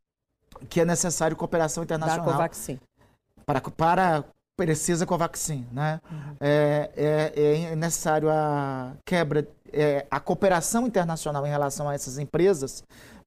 que 0.70 0.82
é 0.82 0.86
necessário 0.86 1.36
cooperação 1.36 1.84
internacional. 1.84 2.26
Da 2.26 2.32
Covaxin. 2.32 2.80
Para, 3.46 3.62
para 3.62 4.26
precisa 4.56 5.06
Covaxin, 5.06 5.68
né? 5.72 6.00
Uhum. 6.12 6.36
É, 6.40 6.92
é, 6.96 7.72
é, 7.72 7.76
necessário 7.76 8.30
a 8.30 8.94
quebra, 9.06 9.48
é, 9.74 10.06
a 10.10 10.20
cooperação 10.20 10.86
internacional 10.86 11.46
em 11.46 11.50
relação 11.50 11.90
a 11.90 11.94
essas 11.94 12.18
empresas 12.20 12.84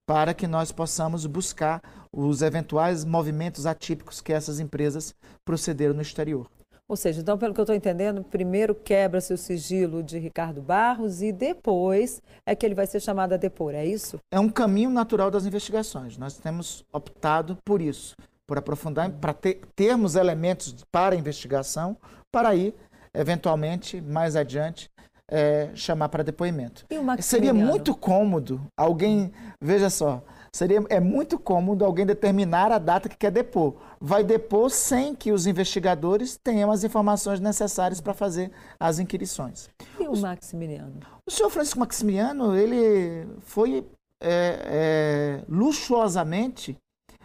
para 0.07 0.35
que 0.35 0.47
nós 0.47 0.71
possamos 0.71 1.26
buscar 1.26 1.83
os 2.12 2.43
eventuais 2.43 3.05
movimentos 3.05 3.67
atípicos 3.67 4.21
que 4.21 4.33
essas 4.33 4.61
empresas 4.61 5.14
procederam 5.45 5.95
no 5.95 6.03
exterior. 6.03 6.47
Ou 6.87 6.97
seja, 6.97 7.23
então, 7.23 7.38
pelo 7.38 7.55
que 7.55 7.61
eu 7.61 7.64
estou 7.64 7.75
entendendo, 7.75 8.23
primeiro 8.23 8.75
quebra-se 8.75 9.33
o 9.33 9.38
sigilo 9.38 10.03
de 10.03 10.19
Ricardo 10.19 10.61
Barros 10.61 11.23
e 11.23 11.33
depois 11.33 12.21
é 12.47 12.55
que 12.55 12.67
ele 12.67 12.75
vai 12.75 12.87
ser 12.87 13.00
chamado 13.00 13.33
a 13.33 13.37
depor, 13.38 13.75
é 13.75 13.87
isso? 13.87 14.19
É 14.31 14.38
um 14.38 14.50
caminho 14.50 14.91
natural 14.91 15.31
das 15.31 15.47
investigações. 15.47 16.19
Nós 16.19 16.37
temos 16.37 16.85
optado 16.93 17.57
por 17.64 17.81
isso, 17.81 18.14
por 18.47 18.59
aprofundar, 18.59 19.11
para 19.12 19.33
ter, 19.33 19.62
termos 19.75 20.14
elementos 20.14 20.85
para 20.93 21.17
investigação, 21.17 21.97
para 22.31 22.50
aí, 22.50 22.75
eventualmente, 23.14 24.03
mais 24.03 24.37
adiante, 24.37 24.91
é, 25.31 25.71
chamar 25.75 26.11
para 26.11 26.23
depoimento. 26.23 26.85
Seria 27.21 27.55
muito 27.55 27.97
cômodo 27.97 28.61
alguém, 28.76 29.33
veja 29.59 29.88
só, 29.88 30.23
seria 30.54 30.80
é 30.88 31.00
muito 31.00 31.37
cômodo 31.37 31.84
alguém 31.84 32.06
determinar 32.06 32.70
a 32.70 32.78
data 32.78 33.08
que 33.08 33.16
quer 33.16 33.32
depor. 33.32 33.75
Vai 34.00 34.23
depor 34.23 34.70
sem 34.70 35.12
que 35.12 35.32
os 35.32 35.49
investigadores 35.49 36.38
tenham 36.44 36.70
as 36.70 36.84
informações 36.84 37.40
necessárias 37.40 38.00
para 38.00 38.14
fazer 38.14 38.52
as 38.78 39.00
inquirições. 39.00 39.68
E 39.99 40.06
o 40.06 40.16
Maximiliano? 40.16 41.00
O 41.26 41.30
senhor 41.30 41.50
Francisco 41.50 41.80
Maximiliano, 41.80 42.56
ele 42.56 43.26
foi 43.40 43.84
é, 44.23 45.40
é, 45.40 45.44
luxuosamente 45.49 46.76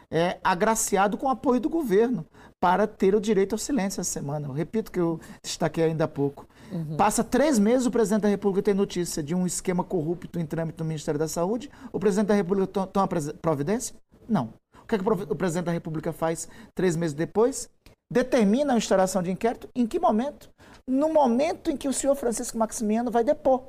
é, 0.09 0.39
agraciado 0.43 1.15
com 1.15 1.27
o 1.27 1.29
apoio 1.29 1.59
do 1.59 1.69
governo 1.69 2.25
para 2.59 2.87
ter 2.87 3.13
o 3.13 3.21
direito 3.21 3.53
ao 3.53 3.59
silêncio 3.59 4.01
essa 4.01 4.11
semana. 4.11 4.47
Eu 4.47 4.53
repito 4.53 4.91
que 4.91 4.99
eu 4.99 5.19
destaquei 5.43 5.83
ainda 5.83 6.05
há 6.05 6.07
pouco. 6.07 6.47
Uhum. 6.71 6.97
Passa 6.97 7.23
três 7.23 7.57
meses 7.57 7.85
o 7.85 7.91
presidente 7.91 8.21
da 8.23 8.29
República 8.29 8.61
tem 8.61 8.73
notícia 8.73 9.23
de 9.23 9.33
um 9.33 9.45
esquema 9.45 9.83
corrupto 9.83 10.39
em 10.39 10.45
trâmite 10.45 10.79
no 10.79 10.85
Ministério 10.85 11.19
da 11.19 11.27
Saúde. 11.27 11.69
O 11.91 11.99
presidente 11.99 12.27
da 12.27 12.35
República 12.35 12.87
toma 12.87 13.07
providência? 13.41 13.95
Não. 14.27 14.53
O 14.83 14.87
que, 14.87 14.95
é 14.95 14.97
que 14.97 15.03
o 15.07 15.35
presidente 15.35 15.65
da 15.65 15.71
República 15.71 16.11
faz 16.11 16.47
três 16.73 16.95
meses 16.95 17.13
depois? 17.13 17.69
Determina 18.11 18.73
a 18.73 18.77
instauração 18.77 19.21
de 19.21 19.31
inquérito. 19.31 19.69
Em 19.75 19.85
que 19.85 19.99
momento? 19.99 20.49
No 20.87 21.13
momento 21.13 21.69
em 21.69 21.77
que 21.77 21.87
o 21.87 21.93
senhor 21.93 22.15
Francisco 22.15 22.57
Maximiano 22.57 23.11
vai 23.11 23.23
depor. 23.23 23.63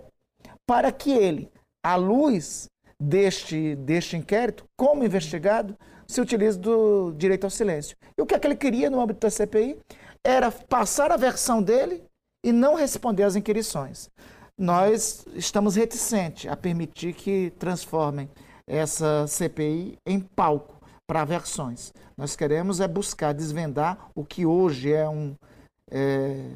Para 0.66 0.90
que 0.90 1.11
ele, 1.11 1.50
à 1.85 1.97
luz 1.97 2.66
deste, 2.99 3.76
deste 3.76 4.16
inquérito, 4.16 4.64
como 4.78 5.04
investigado, 5.04 5.76
se 6.07 6.21
utilize 6.21 6.59
do 6.59 7.12
direito 7.12 7.45
ao 7.45 7.50
silêncio. 7.50 7.97
E 8.16 8.23
o 8.23 8.26
que, 8.26 8.35
é 8.35 8.38
que 8.38 8.47
ele 8.47 8.57
queria 8.57 8.90
no 8.90 9.00
âmbito 9.00 9.21
da 9.21 9.30
CPI? 9.30 9.78
Era 10.25 10.50
passar 10.50 11.12
a 11.12 11.16
versão 11.16 11.62
dele 11.62 12.02
e 12.44 12.52
não 12.52 12.75
responder 12.75 13.23
às 13.23 13.37
inquirições. 13.37 14.11
Nós 14.56 15.25
estamos 15.35 15.76
reticentes 15.76 16.50
a 16.50 16.56
permitir 16.56 17.14
que 17.14 17.52
transformem 17.59 18.28
essa 18.66 19.26
CPI 19.26 19.97
em 20.06 20.20
palco 20.20 20.80
para 21.06 21.25
versões. 21.25 21.92
Nós 22.16 22.37
queremos 22.37 22.80
é 22.80 22.87
buscar 22.87 23.32
desvendar 23.32 24.11
o 24.14 24.25
que 24.25 24.47
hoje 24.47 24.92
é 24.92 25.09
um 25.09 25.35
é, 25.90 26.52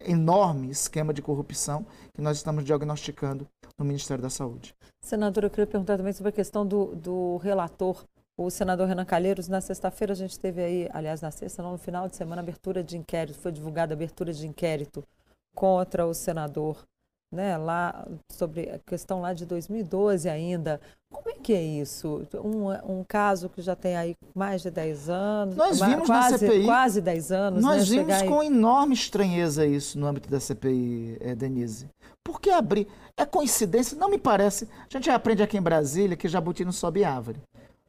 enorme 0.00 0.70
esquema 0.70 1.12
de 1.12 1.22
corrupção 1.22 1.84
que 2.14 2.20
nós 2.20 2.36
estamos 2.36 2.64
diagnosticando 2.64 3.46
no 3.78 3.84
Ministério 3.84 4.22
da 4.22 4.30
Saúde. 4.30 4.74
Senadora, 5.02 5.46
eu 5.46 5.50
queria 5.50 5.66
perguntar 5.66 5.96
também 5.96 6.12
sobre 6.12 6.28
a 6.28 6.32
questão 6.32 6.66
do, 6.66 6.94
do 6.94 7.38
relator, 7.38 8.04
o 8.44 8.50
senador 8.50 8.88
Renan 8.88 9.04
Calheiros. 9.04 9.48
Na 9.48 9.60
sexta-feira 9.60 10.12
a 10.12 10.16
gente 10.16 10.38
teve 10.38 10.62
aí, 10.62 10.88
aliás, 10.92 11.20
na 11.20 11.30
sexta, 11.30 11.62
não, 11.62 11.72
no 11.72 11.78
final 11.78 12.08
de 12.08 12.16
semana, 12.16 12.40
abertura 12.40 12.82
de 12.82 12.96
inquérito, 12.96 13.38
foi 13.38 13.52
divulgada 13.52 13.92
a 13.92 13.96
abertura 13.96 14.32
de 14.32 14.46
inquérito 14.46 15.04
contra 15.54 16.06
o 16.06 16.14
senador, 16.14 16.84
né, 17.32 17.56
lá 17.56 18.06
sobre 18.32 18.70
a 18.70 18.78
questão 18.78 19.20
lá 19.20 19.34
de 19.34 19.44
2012 19.44 20.28
ainda. 20.28 20.80
Como 21.12 21.28
é 21.28 21.34
que 21.34 21.52
é 21.52 21.62
isso? 21.62 22.26
Um, 22.34 22.98
um 23.00 23.04
caso 23.04 23.48
que 23.48 23.60
já 23.60 23.74
tem 23.76 23.96
aí 23.96 24.14
mais 24.34 24.62
de 24.62 24.70
10 24.70 25.10
anos. 25.10 25.56
Nós 25.56 25.80
vimos 25.80 26.06
quase, 26.06 26.32
na 26.32 26.38
CPI. 26.38 26.64
Quase 26.64 27.00
10 27.00 27.32
anos. 27.32 27.62
Nós 27.62 27.90
né, 27.90 28.02
vimos 28.02 28.22
com 28.22 28.42
enorme 28.42 28.94
estranheza 28.94 29.66
isso 29.66 29.98
no 29.98 30.06
âmbito 30.06 30.30
da 30.30 30.40
CPI, 30.40 31.18
é, 31.20 31.34
Denise. 31.34 31.88
Por 32.24 32.40
que 32.40 32.50
abrir? 32.50 32.86
É 33.16 33.26
coincidência? 33.26 33.96
Não 33.96 34.08
me 34.08 34.18
parece. 34.18 34.68
A 34.88 34.96
gente 34.96 35.10
aprende 35.10 35.42
aqui 35.42 35.56
em 35.56 35.62
Brasília 35.62 36.16
que 36.16 36.28
jabuti 36.28 36.64
não 36.64 36.72
sobe 36.72 37.04
árvore. 37.04 37.40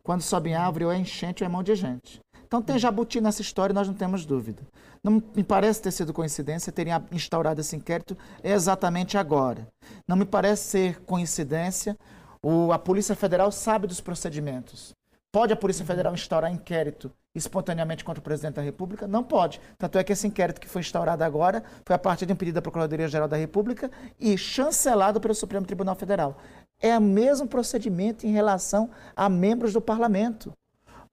Quando 0.04 0.22
sobe 0.22 0.50
em 0.50 0.56
árvore, 0.56 0.86
ou 0.86 0.92
é 0.92 0.98
enchente 0.98 1.44
ou 1.44 1.50
é 1.50 1.52
mão 1.52 1.64
de 1.64 1.76
gente. 1.76 2.20
Então 2.46 2.62
tem 2.62 2.78
jabuti 2.78 3.22
nessa 3.22 3.42
história, 3.42 3.74
nós 3.74 3.88
não 3.88 3.94
temos 3.94 4.26
dúvida. 4.26 4.62
Não 5.04 5.24
me 5.36 5.44
parece 5.44 5.82
ter 5.82 5.92
sido 5.92 6.14
coincidência 6.14 6.72
terem 6.72 6.94
instaurado 7.12 7.62
esse 7.62 7.76
inquérito 7.76 8.18
exatamente 8.44 9.18
agora. 9.18 9.68
Não 10.08 10.16
me 10.16 10.26
parece 10.26 10.64
ser 10.64 11.00
coincidência. 11.02 11.98
O, 12.44 12.72
a 12.72 12.78
Polícia 12.78 13.16
Federal 13.16 13.52
sabe 13.52 13.88
dos 13.88 14.02
procedimentos. 14.02 14.94
Pode 15.32 15.54
a 15.54 15.56
Polícia 15.56 15.86
Federal 15.86 16.14
instaurar 16.14 16.52
inquérito 16.52 17.10
espontaneamente 17.34 18.04
contra 18.04 18.20
o 18.20 18.24
presidente 18.24 18.56
da 18.56 18.62
República? 18.62 19.08
Não 19.08 19.24
pode. 19.24 19.62
Tanto 19.78 19.98
é 19.98 20.04
que 20.04 20.12
esse 20.12 20.28
inquérito 20.28 20.60
que 20.60 20.68
foi 20.68 20.82
instaurado 20.82 21.24
agora 21.24 21.64
foi 21.86 21.96
a 21.96 22.00
partir 22.00 22.26
de 22.26 22.34
um 22.34 22.36
pedido 22.36 22.56
da 22.56 22.62
Procuradoria-Geral 22.62 23.30
da 23.30 23.38
República 23.38 23.90
e 24.20 24.38
chancelado 24.38 25.22
pelo 25.22 25.34
Supremo 25.34 25.66
Tribunal 25.66 25.96
Federal. 25.96 26.38
É 26.82 26.98
o 26.98 27.02
mesmo 27.02 27.48
procedimento 27.48 28.26
em 28.26 28.32
relação 28.32 28.90
a 29.16 29.30
membros 29.30 29.74
do 29.74 29.82
parlamento. 29.82 30.52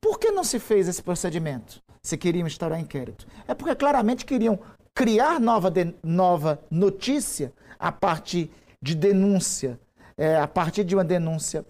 Por 0.00 0.18
que 0.18 0.30
não 0.30 0.44
se 0.44 0.58
fez 0.58 0.88
esse 0.88 1.02
procedimento? 1.02 1.82
Se 2.02 2.16
queriam 2.16 2.46
instaurar 2.46 2.80
inquérito. 2.80 3.26
É 3.46 3.54
porque 3.54 3.74
claramente 3.74 4.24
queriam 4.24 4.58
criar 4.94 5.38
nova, 5.38 5.70
de, 5.70 5.94
nova 6.02 6.60
notícia 6.70 7.52
a 7.78 7.92
partir 7.92 8.50
de 8.80 8.94
denúncia, 8.94 9.78
é, 10.16 10.36
a 10.36 10.48
partir 10.48 10.84
de 10.84 10.94
uma 10.94 11.04
denúncia 11.04 11.64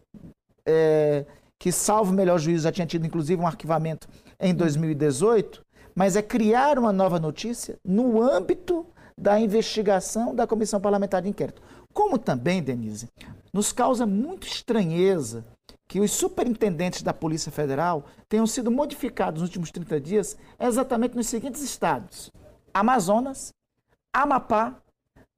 é, 0.64 1.24
que, 1.58 1.72
salvo 1.72 2.12
melhor 2.12 2.38
juízo, 2.38 2.64
já 2.64 2.72
tinha 2.72 2.86
tido 2.86 3.06
inclusive 3.06 3.40
um 3.42 3.46
arquivamento 3.46 4.08
em 4.38 4.54
2018, 4.54 5.62
mas 5.94 6.14
é 6.14 6.22
criar 6.22 6.78
uma 6.78 6.92
nova 6.92 7.18
notícia 7.18 7.76
no 7.84 8.22
âmbito 8.22 8.86
da 9.16 9.40
investigação 9.40 10.34
da 10.34 10.46
Comissão 10.46 10.80
Parlamentar 10.80 11.20
de 11.20 11.28
Inquérito. 11.28 11.60
Como 11.92 12.16
também, 12.16 12.62
Denise, 12.62 13.08
nos 13.52 13.72
causa 13.72 14.06
muito 14.06 14.46
estranheza 14.46 15.44
que 15.88 16.00
os 16.00 16.10
superintendentes 16.10 17.02
da 17.02 17.14
Polícia 17.14 17.50
Federal 17.50 18.04
tenham 18.28 18.46
sido 18.46 18.70
modificados 18.70 19.40
nos 19.40 19.48
últimos 19.48 19.70
30 19.70 20.00
dias 20.00 20.36
exatamente 20.60 21.16
nos 21.16 21.26
seguintes 21.26 21.62
estados: 21.62 22.30
Amazonas, 22.72 23.52
Amapá, 24.12 24.76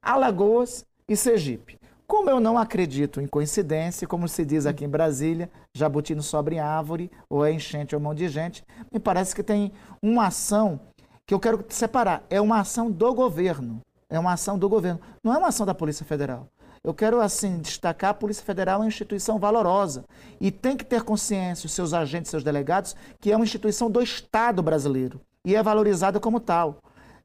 Alagoas 0.03 0.85
e 1.09 1.17
Sergipe. 1.17 1.79
Como 2.07 2.29
eu 2.29 2.41
não 2.41 2.59
acredito 2.59 3.21
em 3.21 3.27
coincidência, 3.29 4.09
como 4.09 4.27
se 4.27 4.45
diz 4.45 4.67
aqui 4.67 4.85
em 4.85 4.89
Brasília, 4.89 5.49
jabuti 5.73 6.13
não 6.13 6.23
sobra 6.23 6.55
em 6.55 6.59
árvore, 6.59 7.09
ou 7.29 7.47
é 7.47 7.53
enchente 7.53 7.95
ou 7.95 8.01
mão 8.01 8.13
de 8.13 8.29
gente, 8.29 8.65
me 8.93 8.99
parece 8.99 9.33
que 9.33 9.45
tem 9.45 9.73
uma 10.03 10.27
ação 10.27 10.81
que 11.25 11.33
eu 11.33 11.39
quero 11.39 11.65
separar. 11.69 12.25
É 12.29 12.41
uma 12.41 12.59
ação 12.59 12.91
do 12.91 13.15
governo. 13.15 13.81
É 14.09 14.19
uma 14.19 14.33
ação 14.33 14.59
do 14.59 14.69
governo. 14.69 15.01
Não 15.23 15.33
é 15.33 15.39
uma 15.39 15.47
ação 15.47 15.65
da 15.65 15.73
Polícia 15.73 16.05
Federal. 16.05 16.49
Eu 16.83 16.95
quero, 16.95 17.21
assim, 17.21 17.59
destacar 17.59 18.11
a 18.11 18.15
Polícia 18.15 18.43
Federal 18.43 18.77
é 18.77 18.85
uma 18.85 18.89
instituição 18.89 19.39
valorosa 19.39 20.03
e 20.41 20.51
tem 20.51 20.79
que 20.79 20.85
ter 20.85 21.03
consciência, 21.03 21.67
os 21.67 21.73
seus 21.73 21.93
agentes, 21.93 22.31
seus 22.31 22.43
delegados, 22.43 22.97
que 23.21 23.31
é 23.31 23.37
uma 23.37 23.45
instituição 23.45 23.91
do 23.91 24.01
Estado 24.01 24.63
brasileiro 24.63 25.21
e 25.45 25.55
é 25.55 25.63
valorizada 25.63 26.19
como 26.19 26.41
tal. 26.41 26.79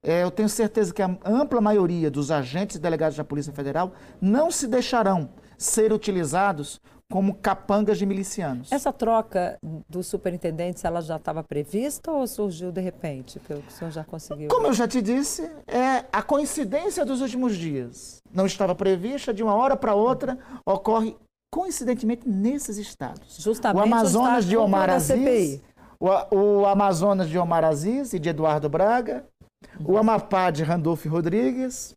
É, 0.03 0.23
eu 0.23 0.29
tenho 0.29 0.49
certeza 0.49 0.93
que 0.93 1.01
a 1.01 1.17
ampla 1.23 1.61
maioria 1.61 2.11
dos 2.11 2.31
agentes 2.31 2.75
e 2.75 2.79
delegados 2.79 3.17
da 3.17 3.23
Polícia 3.23 3.53
Federal 3.53 3.93
não 4.19 4.51
se 4.51 4.67
deixarão 4.67 5.29
ser 5.57 5.93
utilizados 5.93 6.81
como 7.11 7.35
capangas 7.35 7.97
de 7.97 8.05
milicianos. 8.05 8.71
Essa 8.71 8.91
troca 8.91 9.57
dos 9.87 10.07
superintendentes, 10.07 10.83
ela 10.83 11.01
já 11.01 11.17
estava 11.17 11.43
prevista 11.43 12.11
ou 12.11 12.25
surgiu 12.25 12.71
de 12.71 12.81
repente, 12.81 13.39
pelo 13.39 13.61
que 13.61 13.69
o 13.69 13.71
senhor 13.71 13.91
já 13.91 14.03
conseguiu? 14.03 14.49
Como 14.49 14.67
eu 14.67 14.73
já 14.73 14.87
te 14.87 15.01
disse, 15.01 15.43
é 15.67 16.05
a 16.11 16.23
coincidência 16.23 17.05
dos 17.05 17.21
últimos 17.21 17.55
dias. 17.55 18.21
Não 18.33 18.45
estava 18.45 18.73
prevista, 18.73 19.33
de 19.33 19.43
uma 19.43 19.53
hora 19.53 19.75
para 19.75 19.93
outra 19.93 20.37
ocorre 20.65 21.15
coincidentemente 21.53 22.27
nesses 22.27 22.77
estados. 22.77 23.37
Justamente 23.39 23.81
o 23.81 23.83
Amazonas 23.83 24.45
de 24.45 24.57
Omar 24.57 24.89
Aziz, 24.89 25.61
o, 25.99 26.09
o, 26.35 26.65
Amazonas 26.65 27.29
de 27.29 27.37
Omar 27.37 27.63
Aziz 27.63 28.13
e 28.13 28.19
de 28.19 28.29
Eduardo 28.29 28.67
Braga, 28.67 29.25
o 29.85 29.97
Amapá 29.97 30.51
de 30.51 30.63
Randolfo 30.63 31.07
Rodrigues, 31.07 31.95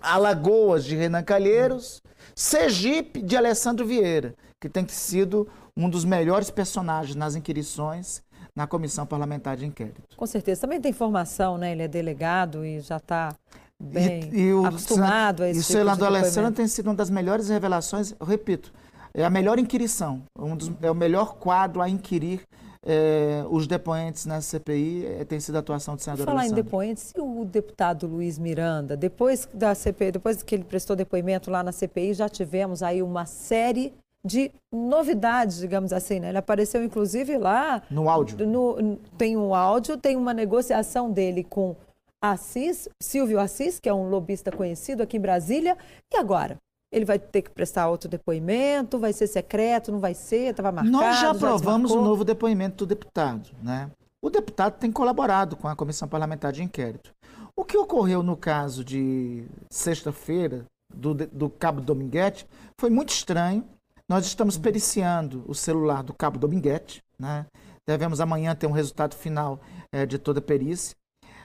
Alagoas 0.00 0.84
de 0.84 0.96
Renan 0.96 1.22
Calheiros, 1.22 2.02
Sergipe 2.34 3.22
de 3.22 3.36
Alessandro 3.36 3.86
Vieira, 3.86 4.34
que 4.60 4.68
tem 4.68 4.86
sido 4.88 5.48
um 5.76 5.88
dos 5.88 6.04
melhores 6.04 6.50
personagens 6.50 7.16
nas 7.16 7.34
inquirições 7.34 8.22
na 8.54 8.66
Comissão 8.66 9.06
Parlamentar 9.06 9.56
de 9.56 9.64
Inquérito. 9.64 10.16
Com 10.16 10.26
certeza. 10.26 10.60
Também 10.62 10.80
tem 10.80 10.92
formação, 10.92 11.56
né? 11.56 11.72
Ele 11.72 11.82
é 11.82 11.88
delegado 11.88 12.64
e 12.64 12.80
já 12.80 12.98
está 12.98 13.34
bem 13.80 14.30
e, 14.32 14.40
e 14.40 14.52
o, 14.54 14.66
acostumado 14.66 15.42
a 15.42 15.48
esse 15.48 15.58
E 15.58 15.60
o 15.60 15.64
tipo 15.64 15.78
senador 15.78 16.08
Alessandro 16.08 16.52
tem 16.52 16.66
sido 16.66 16.88
uma 16.88 16.94
das 16.94 17.10
melhores 17.10 17.48
revelações, 17.48 18.14
eu 18.18 18.26
repito, 18.26 18.72
é 19.14 19.24
a 19.24 19.30
melhor 19.30 19.58
inquirição, 19.58 20.22
um 20.38 20.56
dos, 20.56 20.70
é 20.80 20.90
o 20.90 20.94
melhor 20.94 21.34
quadro 21.34 21.80
a 21.80 21.88
inquirir 21.88 22.42
é, 22.84 23.44
os 23.48 23.66
depoentes 23.66 24.26
na 24.26 24.40
CPI 24.40 25.06
é, 25.06 25.24
tem 25.24 25.38
sido 25.38 25.56
a 25.56 25.58
atuação 25.60 25.94
do 25.94 26.02
senador 26.02 26.24
Falar 26.24 26.40
Alessandro. 26.40 26.60
em 26.60 26.64
depoentes, 26.64 27.12
e 27.16 27.20
o 27.20 27.44
deputado 27.44 28.06
Luiz 28.06 28.38
Miranda, 28.38 28.96
depois 28.96 29.48
da 29.54 29.74
CPI, 29.74 30.12
depois 30.12 30.42
que 30.42 30.54
ele 30.54 30.64
prestou 30.64 30.96
depoimento 30.96 31.50
lá 31.50 31.62
na 31.62 31.70
CPI, 31.70 32.14
já 32.14 32.28
tivemos 32.28 32.82
aí 32.82 33.02
uma 33.02 33.24
série 33.24 33.94
de 34.24 34.50
novidades, 34.72 35.58
digamos 35.58 35.92
assim. 35.92 36.20
Né? 36.20 36.30
Ele 36.30 36.38
apareceu, 36.38 36.82
inclusive, 36.82 37.36
lá. 37.38 37.82
No 37.90 38.08
áudio. 38.08 38.46
No, 38.46 38.96
tem 39.16 39.36
um 39.36 39.54
áudio, 39.54 39.96
tem 39.96 40.16
uma 40.16 40.34
negociação 40.34 41.10
dele 41.10 41.44
com 41.44 41.76
Assis, 42.20 42.88
Silvio 43.02 43.40
Assis, 43.40 43.80
que 43.80 43.88
é 43.88 43.94
um 43.94 44.08
lobista 44.08 44.50
conhecido 44.52 45.02
aqui 45.02 45.16
em 45.16 45.20
Brasília. 45.20 45.76
E 46.12 46.16
agora? 46.16 46.56
Ele 46.92 47.06
vai 47.06 47.18
ter 47.18 47.42
que 47.42 47.50
prestar 47.50 47.88
outro 47.88 48.08
depoimento? 48.08 48.98
Vai 48.98 49.14
ser 49.14 49.26
secreto? 49.26 49.90
Não 49.90 49.98
vai 49.98 50.12
ser? 50.12 50.50
Estava 50.50 50.70
marcado? 50.70 50.92
Nós 50.92 51.20
já 51.20 51.30
aprovamos 51.30 51.90
o 51.90 52.02
novo 52.02 52.22
depoimento 52.24 52.84
do 52.84 52.86
deputado. 52.86 53.48
Né? 53.62 53.90
O 54.20 54.28
deputado 54.28 54.78
tem 54.78 54.92
colaborado 54.92 55.56
com 55.56 55.66
a 55.66 55.74
Comissão 55.74 56.06
Parlamentar 56.06 56.52
de 56.52 56.62
Inquérito. 56.62 57.14
O 57.56 57.64
que 57.64 57.76
ocorreu 57.76 58.22
no 58.22 58.36
caso 58.36 58.84
de 58.84 59.44
sexta-feira, 59.70 60.66
do, 60.94 61.14
do 61.14 61.48
Cabo 61.48 61.80
Dominguete, 61.80 62.46
foi 62.78 62.90
muito 62.90 63.10
estranho. 63.10 63.64
Nós 64.08 64.26
estamos 64.26 64.58
periciando 64.58 65.42
o 65.46 65.54
celular 65.54 66.02
do 66.02 66.12
Cabo 66.12 66.38
Dominguete. 66.38 67.02
Né? 67.18 67.46
Devemos 67.86 68.20
amanhã 68.20 68.54
ter 68.54 68.66
um 68.66 68.72
resultado 68.72 69.14
final 69.14 69.58
é, 69.90 70.04
de 70.04 70.18
toda 70.18 70.38
a 70.38 70.42
perícia. 70.42 70.94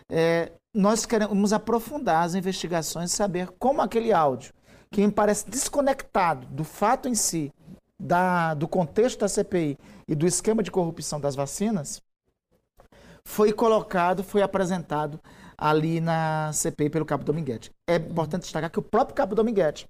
É, 0.10 0.51
nós 0.74 1.06
queremos 1.06 1.51
aprofundar 1.54 2.24
as 2.24 2.36
investigações 2.36 3.12
e 3.12 3.16
saber 3.16 3.50
como 3.58 3.82
aquele 3.82 4.13
áudio, 4.13 4.54
que 4.91 5.06
me 5.06 5.12
parece 5.12 5.50
desconectado 5.50 6.46
do 6.48 6.63
fato 6.63 7.08
em 7.08 7.15
si, 7.15 7.51
da, 8.00 8.53
do 8.53 8.67
contexto 8.67 9.20
da 9.20 9.27
CPI 9.27 9.77
e 10.08 10.15
do 10.15 10.25
esquema 10.25 10.63
de 10.63 10.72
corrupção 10.72 11.20
das 11.20 11.36
vacinas, 11.36 12.01
foi 13.25 13.51
colocado, 13.51 14.24
foi 14.24 14.41
apresentado 14.41 15.20
ali 15.58 16.00
na 16.00 16.51
CPI 16.53 16.89
pelo 16.89 17.06
Cabo 17.06 17.24
Dominguete. 17.24 17.72
É 17.88 17.96
importante 17.96 18.44
destacar 18.44 18.70
que 18.72 18.79
o 18.79 18.84
próprio 18.84 19.15
Cabo 19.15 19.36
Dominguete, 19.36 19.89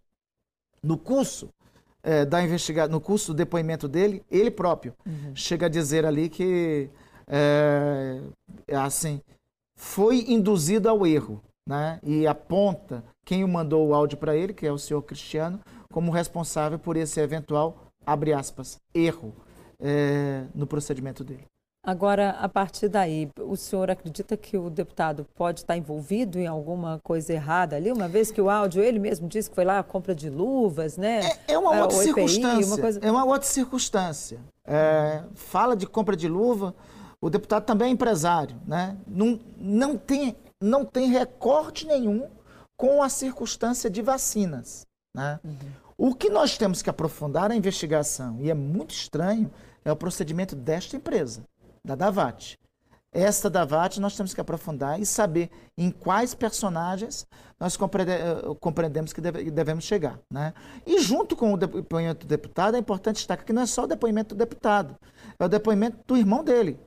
no 0.81 0.97
curso 0.97 1.49
é, 2.01 2.25
da 2.25 2.41
investigação, 2.41 2.91
no 2.91 3.01
curso 3.01 3.33
do 3.33 3.37
depoimento 3.37 3.87
dele, 3.87 4.23
ele 4.31 4.49
próprio 4.49 4.93
uhum. 5.05 5.35
chega 5.35 5.65
a 5.65 5.69
dizer 5.69 6.05
ali 6.05 6.29
que 6.29 6.89
é, 7.27 8.21
assim 8.73 9.21
foi 9.75 10.25
induzido 10.27 10.89
ao 10.89 11.05
erro, 11.05 11.41
né? 11.67 12.00
E 12.01 12.25
aponta 12.25 13.03
quem 13.25 13.43
o 13.43 13.47
mandou 13.47 13.88
o 13.88 13.93
áudio 13.93 14.17
para 14.17 14.36
ele, 14.36 14.53
que 14.53 14.65
é 14.65 14.71
o 14.71 14.77
senhor 14.77 15.01
Cristiano, 15.01 15.59
como 15.91 16.12
responsável 16.12 16.79
por 16.79 16.95
esse 16.95 17.19
eventual 17.19 17.91
abre 18.05 18.31
aspas 18.31 18.79
erro 18.93 19.36
é, 19.79 20.45
no 20.55 20.65
procedimento 20.65 21.24
dele. 21.24 21.45
Agora, 21.83 22.31
a 22.31 22.50
partir 22.50 22.89
daí, 22.89 23.29
o 23.39 23.55
senhor 23.55 23.89
acredita 23.89 24.36
que 24.36 24.57
o 24.57 24.69
deputado 24.69 25.25
pode 25.36 25.62
estar 25.62 25.77
envolvido 25.77 26.38
em 26.38 26.45
alguma 26.45 27.00
coisa 27.01 27.31
errada 27.31 27.77
ali, 27.77 27.91
uma 27.91 28.09
vez 28.09 28.29
que 28.29 28.41
o 28.41 28.50
áudio, 28.50 28.83
ele 28.83 29.00
mesmo 29.00 29.27
disse 29.27 29.50
que 29.50 29.55
foi 29.55 29.63
lá 29.63 29.79
a 29.79 29.83
compra 29.83 30.13
de 30.13 30.29
luvas, 30.29 30.97
né? 30.97 31.21
É, 31.47 31.53
é 31.53 31.57
uma 31.57 31.71
outra 31.81 31.97
EPI, 31.97 32.03
circunstância. 32.03 32.65
Uma 32.65 32.77
coisa... 32.77 33.00
É 33.01 33.12
uma 33.12 33.25
outra 33.25 33.47
circunstância. 33.47 34.39
É, 34.65 35.24
fala 35.33 35.77
de 35.77 35.88
compra 35.88 36.17
de 36.17 36.27
luva, 36.27 36.75
o 37.21 37.29
deputado 37.29 37.63
também 37.63 37.88
é 37.88 37.91
empresário, 37.91 38.57
né? 38.67 38.97
Não, 39.07 39.39
não, 39.57 39.97
tem, 39.97 40.36
não 40.61 40.85
tem 40.85 41.09
recorte 41.09 41.85
nenhum 41.85 42.29
com 42.75 43.01
a 43.01 43.09
circunstância 43.09 43.89
de 43.89 44.01
vacinas, 44.01 44.85
né? 45.15 45.39
Uhum. 45.43 45.87
O 45.97 46.13
que 46.13 46.29
nós 46.29 46.57
temos 46.57 46.83
que 46.83 46.89
aprofundar 46.91 47.49
a 47.49 47.55
investigação, 47.55 48.37
e 48.39 48.51
é 48.51 48.53
muito 48.53 48.91
estranho, 48.91 49.51
é 49.83 49.91
o 49.91 49.95
procedimento 49.95 50.55
desta 50.55 50.95
empresa 50.95 51.43
da 51.83 51.95
Davat. 51.95 52.55
Esta 53.11 53.49
Davat 53.49 53.99
nós 53.99 54.15
temos 54.15 54.31
que 54.31 54.39
aprofundar 54.39 54.99
e 55.01 55.05
saber 55.07 55.49
em 55.75 55.89
quais 55.89 56.35
personagens 56.35 57.25
nós 57.59 57.75
eh, 57.75 58.55
compreendemos 58.59 59.11
que 59.11 59.21
devemos 59.21 59.85
chegar. 59.85 60.19
Né? 60.31 60.53
E 60.85 60.99
junto 61.01 61.35
com 61.35 61.53
o 61.53 61.57
depoimento 61.57 62.27
do 62.27 62.29
deputado, 62.29 62.75
é 62.75 62.79
importante 62.79 63.15
destacar 63.15 63.43
que 63.43 63.53
não 63.53 63.63
é 63.63 63.65
só 63.65 63.85
o 63.85 63.87
depoimento 63.87 64.35
do 64.35 64.37
deputado, 64.37 64.95
é 65.39 65.45
o 65.45 65.49
depoimento 65.49 65.97
do 66.05 66.15
irmão 66.15 66.43
dele 66.43 66.77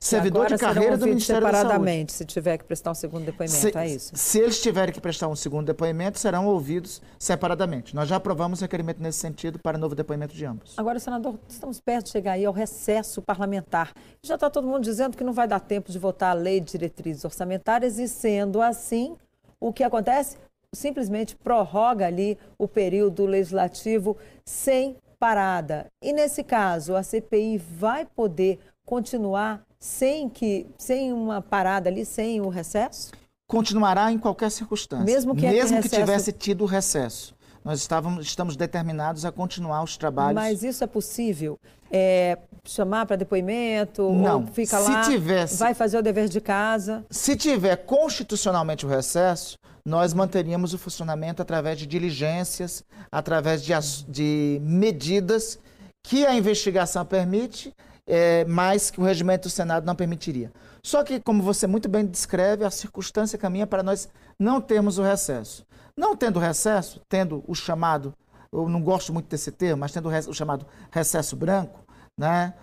servidor 0.00 0.46
de 0.46 0.56
carreira 0.56 0.96
do 0.96 1.06
Ministério 1.06 1.46
da 1.46 1.60
Saúde. 1.60 2.12
se 2.12 2.24
tiver 2.24 2.56
que 2.56 2.64
prestar 2.64 2.90
um 2.90 2.94
segundo 2.94 3.26
depoimento, 3.26 3.60
se, 3.60 3.76
é 3.76 3.86
isso? 3.86 4.12
Se 4.16 4.38
eles 4.38 4.60
tiverem 4.60 4.94
que 4.94 5.00
prestar 5.00 5.28
um 5.28 5.36
segundo 5.36 5.66
depoimento, 5.66 6.18
serão 6.18 6.46
ouvidos 6.46 7.02
separadamente. 7.18 7.94
Nós 7.94 8.08
já 8.08 8.16
aprovamos 8.16 8.60
o 8.60 8.62
requerimento 8.62 9.02
nesse 9.02 9.18
sentido 9.18 9.58
para 9.58 9.76
novo 9.76 9.94
depoimento 9.94 10.34
de 10.34 10.44
ambos. 10.44 10.78
Agora, 10.78 10.98
senador, 10.98 11.38
estamos 11.46 11.78
perto 11.80 12.06
de 12.06 12.12
chegar 12.12 12.32
aí 12.32 12.46
ao 12.46 12.52
recesso 12.52 13.20
parlamentar. 13.20 13.92
Já 14.22 14.36
está 14.36 14.48
todo 14.48 14.66
mundo 14.66 14.82
dizendo 14.82 15.16
que 15.16 15.22
não 15.22 15.34
vai 15.34 15.46
dar 15.46 15.60
tempo 15.60 15.92
de 15.92 15.98
votar 15.98 16.30
a 16.30 16.34
lei 16.34 16.60
de 16.60 16.72
diretrizes 16.72 17.24
orçamentárias 17.24 17.98
e, 17.98 18.08
sendo 18.08 18.62
assim, 18.62 19.16
o 19.60 19.70
que 19.70 19.84
acontece? 19.84 20.38
Simplesmente 20.74 21.36
prorroga 21.36 22.06
ali 22.06 22.38
o 22.56 22.66
período 22.66 23.26
legislativo 23.26 24.16
sem 24.46 24.96
parada. 25.18 25.88
E 26.02 26.14
nesse 26.14 26.42
caso, 26.42 26.96
a 26.96 27.02
CPI 27.02 27.58
vai 27.58 28.06
poder 28.06 28.58
continuar 28.86 29.62
sem 29.80 30.28
que 30.28 30.66
sem 30.78 31.12
uma 31.12 31.40
parada 31.40 31.88
ali, 31.88 32.04
sem 32.04 32.40
o 32.40 32.48
recesso? 32.48 33.12
Continuará 33.46 34.12
em 34.12 34.18
qualquer 34.18 34.50
circunstância. 34.50 35.04
Mesmo 35.04 35.34
que, 35.34 35.48
Mesmo 35.48 35.78
que 35.78 35.82
recesso... 35.82 36.00
tivesse 36.02 36.32
tido 36.32 36.64
recesso. 36.64 37.34
Nós 37.64 37.80
estávamos, 37.80 38.24
estamos 38.24 38.56
determinados 38.56 39.24
a 39.24 39.32
continuar 39.32 39.82
os 39.82 39.96
trabalhos. 39.96 40.34
Mas 40.34 40.62
isso 40.62 40.82
é 40.84 40.86
possível? 40.86 41.58
É, 41.90 42.38
chamar 42.64 43.04
para 43.04 43.16
depoimento? 43.16 44.10
Não. 44.12 44.46
Fica 44.46 44.78
lá, 44.78 45.02
tivesse, 45.02 45.56
vai 45.56 45.74
fazer 45.74 45.98
o 45.98 46.02
dever 46.02 46.28
de 46.28 46.40
casa? 46.40 47.04
Se 47.10 47.36
tiver 47.36 47.76
constitucionalmente 47.76 48.86
o 48.86 48.88
recesso, 48.88 49.58
nós 49.84 50.14
manteríamos 50.14 50.72
o 50.72 50.78
funcionamento 50.78 51.42
através 51.42 51.78
de 51.78 51.86
diligências, 51.86 52.84
através 53.10 53.62
de, 53.62 53.72
de 54.08 54.60
medidas 54.62 55.58
que 56.02 56.24
a 56.24 56.34
investigação 56.34 57.04
permite 57.04 57.74
é, 58.10 58.44
mais 58.44 58.90
que 58.90 59.00
o 59.00 59.04
regimento 59.04 59.48
do 59.48 59.50
Senado 59.50 59.86
não 59.86 59.94
permitiria. 59.94 60.52
Só 60.82 61.04
que, 61.04 61.20
como 61.20 61.42
você 61.42 61.66
muito 61.66 61.88
bem 61.88 62.04
descreve, 62.04 62.64
a 62.64 62.70
circunstância 62.70 63.38
caminha 63.38 63.66
para 63.66 63.82
nós 63.82 64.08
não 64.38 64.60
termos 64.60 64.98
o 64.98 65.02
recesso. 65.02 65.64
Não 65.96 66.16
tendo 66.16 66.40
recesso, 66.40 67.00
tendo 67.08 67.44
o 67.46 67.54
chamado, 67.54 68.12
eu 68.52 68.68
não 68.68 68.82
gosto 68.82 69.12
muito 69.12 69.28
desse 69.28 69.52
termo, 69.52 69.80
mas 69.80 69.92
tendo 69.92 70.08
o, 70.08 70.34
chamado 70.34 70.66
recesso 70.90 71.36
branco, 71.36 71.84
né? 72.18 72.54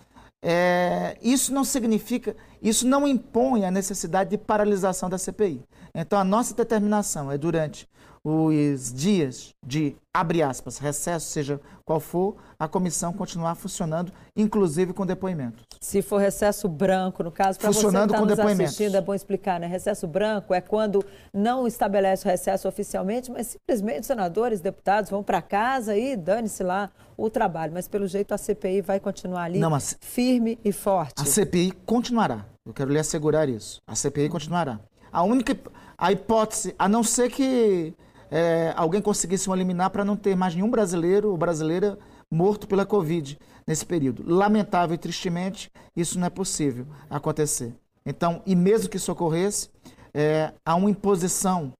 É, 0.43 1.17
isso 1.21 1.53
não 1.53 1.63
significa, 1.63 2.35
isso 2.61 2.85
não 2.85 3.07
impõe 3.07 3.65
a 3.65 3.71
necessidade 3.71 4.29
de 4.29 4.37
paralisação 4.37 5.09
da 5.09 5.17
CPI. 5.17 5.63
Então, 5.95 6.19
a 6.19 6.23
nossa 6.23 6.53
determinação 6.53 7.31
é 7.31 7.37
durante 7.37 7.87
os 8.29 8.93
dias 8.93 9.55
de, 9.65 9.95
abre 10.13 10.43
aspas, 10.43 10.77
recesso, 10.77 11.27
seja 11.27 11.61
qual 11.85 11.97
for, 12.01 12.35
a 12.59 12.67
comissão 12.67 13.13
continuar 13.13 13.55
funcionando, 13.55 14.11
inclusive 14.35 14.91
com 14.91 15.05
depoimentos. 15.05 15.63
Se 15.79 16.01
for 16.01 16.17
recesso 16.17 16.67
branco, 16.67 17.23
no 17.23 17.31
caso, 17.31 17.57
para 17.57 17.71
você 17.71 17.87
que 17.87 17.87
está 17.87 18.05
nos 18.25 18.37
assistindo, 18.37 18.95
é 18.95 19.01
bom 19.01 19.13
explicar, 19.13 19.61
né? 19.61 19.67
Recesso 19.67 20.05
branco 20.05 20.53
é 20.53 20.59
quando 20.59 21.05
não 21.33 21.65
estabelece 21.65 22.27
o 22.27 22.29
recesso 22.29 22.67
oficialmente, 22.67 23.31
mas 23.31 23.47
simplesmente 23.47 24.01
os 24.01 24.07
senadores, 24.07 24.59
deputados 24.59 25.09
vão 25.09 25.23
para 25.23 25.41
casa 25.41 25.95
e 25.95 26.17
dane-se 26.17 26.63
lá 26.63 26.91
o 27.15 27.29
trabalho. 27.29 27.71
Mas, 27.73 27.87
pelo 27.87 28.07
jeito, 28.07 28.33
a 28.33 28.37
CPI 28.37 28.81
vai 28.81 28.99
continuar 28.99 29.43
ali 29.43 29.59
não, 29.59 29.69
mas 29.69 29.97
firme 30.01 30.59
e 30.65 30.73
forte. 30.73 31.13
A 31.21 31.23
CPI 31.23 31.71
continuará. 31.85 32.45
Eu 32.65 32.73
quero 32.73 32.91
lhe 32.91 32.99
assegurar 32.99 33.47
isso. 33.47 33.79
A 33.87 33.95
CPI 33.95 34.27
continuará. 34.27 34.81
A 35.09 35.23
única 35.23 35.57
a 35.97 36.11
hipótese, 36.11 36.75
a 36.77 36.87
não 36.87 37.03
ser 37.03 37.31
que 37.31 37.93
é, 38.31 38.73
alguém 38.75 39.01
conseguisse 39.01 39.49
um 39.49 39.55
liminar 39.55 39.89
para 39.89 40.05
não 40.05 40.15
ter 40.15 40.35
mais 40.35 40.53
nenhum 40.53 40.69
brasileiro 40.69 41.31
ou 41.31 41.37
brasileira 41.37 41.97
morto 42.31 42.67
pela 42.67 42.85
Covid 42.85 43.37
nesse 43.65 43.85
período. 43.85 44.23
Lamentável 44.25 44.95
e 44.95 44.97
tristemente, 44.97 45.71
isso 45.95 46.19
não 46.19 46.27
é 46.27 46.29
possível 46.29 46.85
acontecer. 47.09 47.73
Então, 48.05 48.41
e 48.45 48.55
mesmo 48.55 48.89
que 48.89 48.97
isso 48.97 49.11
ocorresse, 49.11 49.69
é, 50.13 50.53
há 50.65 50.75
uma 50.75 50.89
imposição 50.89 51.73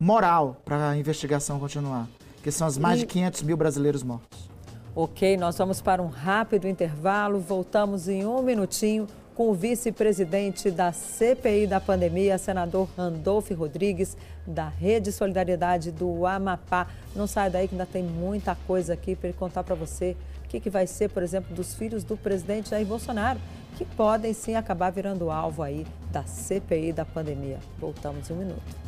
moral 0.00 0.60
para 0.64 0.90
a 0.90 0.96
investigação 0.96 1.58
continuar, 1.58 2.08
que 2.42 2.50
são 2.50 2.66
as 2.66 2.78
mais 2.78 2.98
e... 2.98 3.00
de 3.00 3.06
500 3.06 3.42
mil 3.42 3.56
brasileiros 3.56 4.02
mortos. 4.02 4.48
Ok, 4.94 5.36
nós 5.36 5.58
vamos 5.58 5.82
para 5.82 6.02
um 6.02 6.08
rápido 6.08 6.66
intervalo, 6.66 7.38
voltamos 7.38 8.08
em 8.08 8.24
um 8.24 8.40
minutinho 8.42 9.06
com 9.36 9.50
o 9.50 9.54
vice-presidente 9.54 10.70
da 10.70 10.92
CPI 10.92 11.66
da 11.66 11.78
pandemia, 11.78 12.38
senador 12.38 12.88
Randolfo 12.96 13.52
Rodrigues, 13.52 14.16
da 14.46 14.66
Rede 14.66 15.12
Solidariedade 15.12 15.92
do 15.92 16.24
Amapá. 16.24 16.88
Não 17.14 17.26
sai 17.26 17.50
daí 17.50 17.68
que 17.68 17.74
ainda 17.74 17.84
tem 17.84 18.02
muita 18.02 18.56
coisa 18.66 18.94
aqui 18.94 19.14
para 19.14 19.28
ele 19.28 19.38
contar 19.38 19.62
para 19.62 19.74
você 19.74 20.16
o 20.42 20.48
que, 20.48 20.58
que 20.58 20.70
vai 20.70 20.86
ser, 20.86 21.10
por 21.10 21.22
exemplo, 21.22 21.54
dos 21.54 21.74
filhos 21.74 22.02
do 22.02 22.16
presidente 22.16 22.70
Jair 22.70 22.86
Bolsonaro, 22.86 23.38
que 23.76 23.84
podem 23.84 24.32
sim 24.32 24.54
acabar 24.54 24.88
virando 24.88 25.30
alvo 25.30 25.62
aí 25.62 25.86
da 26.10 26.22
CPI 26.22 26.94
da 26.94 27.04
pandemia. 27.04 27.58
Voltamos 27.78 28.30
em 28.30 28.32
um 28.32 28.36
minuto. 28.36 28.85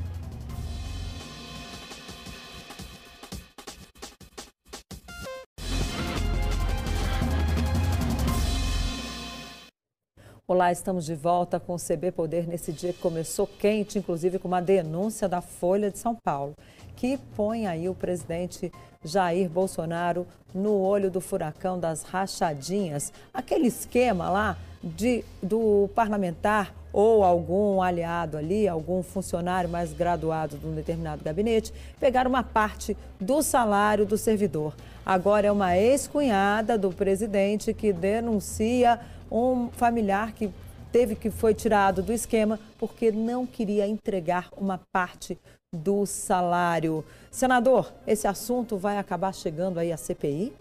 Olá, 10.51 10.73
estamos 10.73 11.05
de 11.05 11.15
volta 11.15 11.61
com 11.61 11.75
o 11.75 11.79
CB 11.79 12.11
Poder 12.11 12.49
nesse 12.49 12.73
dia 12.73 12.91
que 12.95 13.01
começou 13.01 13.47
quente, 13.47 13.99
inclusive 13.99 14.39
com 14.39 14.49
uma 14.49 14.63
denúncia 14.63 15.29
da 15.29 15.43
Folha 15.43 15.91
de 15.91 15.99
São 15.99 16.17
Paulo, 16.25 16.55
que 16.97 17.19
põe 17.37 17.67
aí 17.67 17.87
o 17.87 17.95
presidente 17.95 18.73
Jair 19.05 19.47
Bolsonaro 19.51 20.27
no 20.55 20.73
olho 20.81 21.11
do 21.11 21.21
furacão 21.21 21.79
das 21.79 22.03
rachadinhas. 22.03 23.13
Aquele 23.35 23.67
esquema 23.67 24.31
lá 24.31 24.57
de, 24.83 25.23
do 25.43 25.91
parlamentar 25.95 26.75
ou 26.95 27.23
algum 27.23 27.83
aliado 27.83 28.39
ali, 28.39 28.67
algum 28.67 29.03
funcionário 29.03 29.69
mais 29.69 29.93
graduado 29.93 30.57
de 30.57 30.67
um 30.67 30.75
determinado 30.75 31.23
gabinete, 31.23 31.75
pegar 32.01 32.27
uma 32.27 32.43
parte 32.43 32.97
do 33.21 33.43
salário 33.43 34.07
do 34.07 34.17
servidor. 34.17 34.75
Agora 35.05 35.47
é 35.47 35.53
uma 35.53 35.77
ex-cunhada 35.77 36.79
do 36.79 36.91
presidente 36.91 37.75
que 37.75 37.93
denuncia 37.93 38.99
um 39.31 39.69
familiar 39.71 40.33
que 40.33 40.51
teve 40.91 41.15
que 41.15 41.31
foi 41.31 41.55
tirado 41.55 42.03
do 42.03 42.13
esquema 42.13 42.59
porque 42.79 43.11
não 43.11 43.47
queria 43.47 43.87
entregar 43.87 44.49
uma 44.57 44.81
parte 44.93 45.39
do 45.73 46.07
salário. 46.07 47.05
Senador, 47.31 47.93
esse 48.07 48.27
assunto 48.27 48.77
vai 48.77 48.97
acabar 48.97 49.35
chegando 49.35 49.79
aí 49.79 49.93
à 49.93 49.97
CPI? 49.97 50.53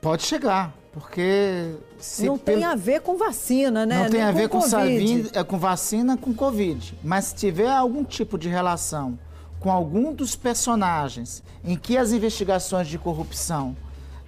Pode 0.00 0.22
chegar, 0.22 0.74
porque 0.92 1.74
não 2.20 2.38
tem 2.38 2.62
a 2.64 2.74
ver 2.74 3.00
com 3.00 3.16
vacina, 3.16 3.84
né? 3.84 4.02
Não 4.02 4.10
tem 4.10 4.20
Nem 4.20 4.22
a 4.22 4.32
ver 4.32 4.48
com, 4.48 4.60
com, 4.60 5.38
é, 5.38 5.44
com 5.44 5.58
vacina 5.58 6.16
com 6.16 6.32
Covid. 6.32 6.96
Mas 7.02 7.26
se 7.26 7.34
tiver 7.34 7.70
algum 7.70 8.04
tipo 8.04 8.38
de 8.38 8.48
relação 8.48 9.18
com 9.58 9.70
algum 9.70 10.12
dos 10.12 10.36
personagens 10.36 11.42
em 11.64 11.76
que 11.76 11.96
as 11.96 12.12
investigações 12.12 12.86
de 12.86 12.96
corrupção 12.96 13.76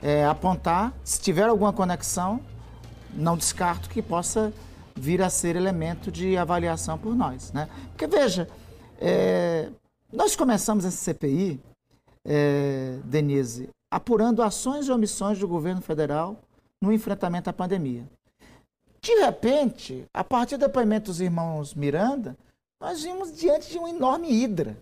é, 0.02 0.24
apontar, 0.24 0.92
se 1.04 1.20
tiver 1.20 1.48
alguma 1.48 1.72
conexão, 1.72 2.40
não 3.14 3.36
descarto 3.36 3.88
que 3.88 4.02
possa 4.02 4.52
vir 4.94 5.22
a 5.22 5.30
ser 5.30 5.56
elemento 5.56 6.10
de 6.10 6.36
avaliação 6.36 6.98
por 6.98 7.14
nós. 7.14 7.52
Né? 7.52 7.68
Porque, 7.90 8.06
veja, 8.06 8.48
é, 9.00 9.70
nós 10.12 10.36
começamos 10.36 10.84
essa 10.84 10.96
CPI, 10.96 11.60
é, 12.24 12.98
Denise, 13.04 13.70
apurando 13.90 14.42
ações 14.42 14.86
e 14.86 14.92
omissões 14.92 15.38
do 15.38 15.48
governo 15.48 15.80
federal 15.80 16.36
no 16.80 16.92
enfrentamento 16.92 17.48
à 17.50 17.52
pandemia. 17.52 18.04
De 19.00 19.14
repente, 19.20 20.04
a 20.12 20.22
partir 20.22 20.56
do 20.56 20.66
depoimento 20.66 21.10
dos 21.10 21.20
irmãos 21.20 21.74
Miranda, 21.74 22.36
nós 22.80 23.02
vimos 23.02 23.32
diante 23.32 23.70
de 23.70 23.78
uma 23.78 23.90
enorme 23.90 24.30
hidra, 24.30 24.76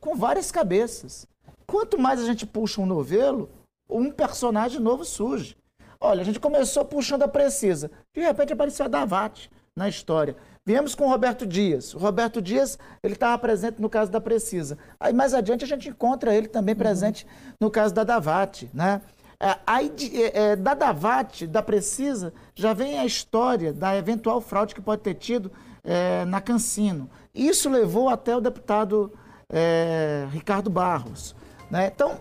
com 0.00 0.14
várias 0.16 0.50
cabeças. 0.50 1.26
Quanto 1.66 1.98
mais 1.98 2.20
a 2.20 2.26
gente 2.26 2.44
puxa 2.44 2.80
um 2.80 2.86
novelo, 2.86 3.48
um 3.88 4.10
personagem 4.10 4.80
novo 4.80 5.04
surge. 5.04 5.56
Olha, 6.04 6.22
a 6.22 6.24
gente 6.24 6.40
começou 6.40 6.84
puxando 6.84 7.22
a 7.22 7.28
Precisa. 7.28 7.88
De 8.12 8.20
repente 8.20 8.52
apareceu 8.52 8.86
a 8.86 8.88
Davate 8.88 9.48
na 9.74 9.88
história. 9.88 10.36
Viemos 10.66 10.96
com 10.96 11.04
o 11.04 11.08
Roberto 11.08 11.46
Dias. 11.46 11.94
O 11.94 11.98
Roberto 11.98 12.42
Dias, 12.42 12.76
ele 13.04 13.14
estava 13.14 13.38
presente 13.38 13.80
no 13.80 13.88
caso 13.88 14.10
da 14.10 14.20
Precisa. 14.20 14.76
Aí 14.98 15.12
mais 15.12 15.32
adiante 15.32 15.62
a 15.62 15.68
gente 15.68 15.88
encontra 15.88 16.34
ele 16.34 16.48
também 16.48 16.74
presente 16.74 17.24
no 17.60 17.70
caso 17.70 17.94
da 17.94 18.02
Davate, 18.02 18.68
né? 18.74 19.00
É, 19.38 19.56
aí, 19.64 19.92
é, 20.12 20.40
é, 20.40 20.56
da 20.56 20.74
Davate, 20.74 21.46
da 21.46 21.62
Precisa, 21.62 22.32
já 22.52 22.72
vem 22.72 22.98
a 22.98 23.04
história 23.04 23.72
da 23.72 23.96
eventual 23.96 24.40
fraude 24.40 24.74
que 24.74 24.80
pode 24.80 25.02
ter 25.02 25.14
tido 25.14 25.52
é, 25.84 26.24
na 26.24 26.40
Cancino. 26.40 27.08
Isso 27.32 27.70
levou 27.70 28.08
até 28.08 28.36
o 28.36 28.40
deputado 28.40 29.12
é, 29.48 30.26
Ricardo 30.32 30.68
Barros. 30.68 31.36
Né? 31.70 31.92
Então, 31.94 32.20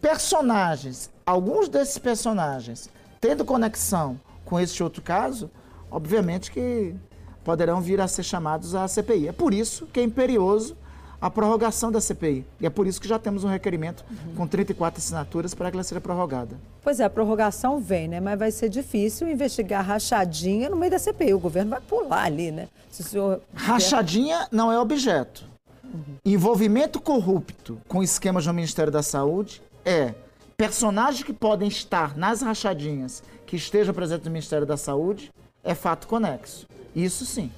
personagens, 0.00 1.10
alguns 1.26 1.68
desses 1.68 1.98
personagens, 1.98 2.88
tendo 3.20 3.44
conexão 3.44 4.18
com 4.44 4.60
este 4.60 4.82
outro 4.82 5.02
caso, 5.02 5.50
obviamente 5.90 6.50
que 6.50 6.94
poderão 7.42 7.80
vir 7.80 8.00
a 8.00 8.08
ser 8.08 8.22
chamados 8.22 8.74
à 8.74 8.86
CPI. 8.88 9.28
É 9.28 9.32
por 9.32 9.52
isso 9.52 9.86
que 9.86 10.00
é 10.00 10.02
imperioso 10.02 10.76
a 11.20 11.30
prorrogação 11.30 11.90
da 11.90 12.00
CPI. 12.00 12.44
E 12.60 12.66
é 12.66 12.70
por 12.70 12.86
isso 12.86 13.00
que 13.00 13.08
já 13.08 13.18
temos 13.18 13.44
um 13.44 13.48
requerimento 13.48 14.04
uhum. 14.10 14.34
com 14.34 14.46
34 14.46 14.98
assinaturas 14.98 15.54
para 15.54 15.70
que 15.70 15.76
ela 15.76 15.84
seja 15.84 16.00
prorrogada. 16.00 16.56
Pois 16.82 17.00
é, 17.00 17.04
a 17.04 17.10
prorrogação 17.10 17.80
vem, 17.80 18.08
né? 18.08 18.20
Mas 18.20 18.38
vai 18.38 18.50
ser 18.50 18.68
difícil 18.68 19.26
investigar 19.28 19.82
rachadinha 19.84 20.68
no 20.68 20.76
meio 20.76 20.90
da 20.90 20.98
CPI. 20.98 21.32
O 21.32 21.38
governo 21.38 21.70
vai 21.70 21.80
pular 21.80 22.24
ali, 22.24 22.50
né? 22.50 22.68
Se 22.90 23.00
o 23.00 23.04
senhor... 23.04 23.40
Rachadinha 23.54 24.46
não 24.52 24.70
é 24.70 24.78
objeto. 24.78 25.46
Uhum. 25.82 26.16
Envolvimento 26.26 27.00
corrupto 27.00 27.80
com 27.88 28.02
esquemas 28.02 28.46
no 28.46 28.52
Ministério 28.52 28.92
da 28.92 29.02
Saúde 29.02 29.62
é 29.82 30.14
personagens 30.56 31.22
que 31.22 31.32
podem 31.32 31.68
estar 31.68 32.16
nas 32.16 32.42
rachadinhas 32.42 33.22
que 33.46 33.56
estejam 33.56 33.94
presentes 33.94 34.24
no 34.24 34.32
Ministério 34.32 34.66
da 34.66 34.76
Saúde, 34.76 35.32
é 35.62 35.74
fato 35.74 36.06
conexo. 36.06 36.66
Isso 36.94 37.24
sim. 37.26 37.50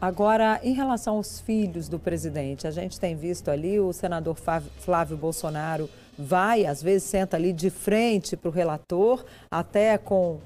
Agora, 0.00 0.60
em 0.62 0.74
relação 0.74 1.16
aos 1.16 1.40
filhos 1.40 1.88
do 1.88 1.98
presidente, 1.98 2.66
a 2.66 2.70
gente 2.70 3.00
tem 3.00 3.16
visto 3.16 3.50
ali 3.50 3.80
o 3.80 3.92
senador 3.92 4.36
Flávio 4.78 5.16
Bolsonaro 5.16 5.88
vai, 6.18 6.66
às 6.66 6.82
vezes, 6.82 7.08
senta 7.08 7.36
ali 7.36 7.52
de 7.52 7.70
frente 7.70 8.36
para 8.36 8.48
o 8.48 8.52
relator, 8.52 9.24
até 9.50 9.98
com 9.98 10.38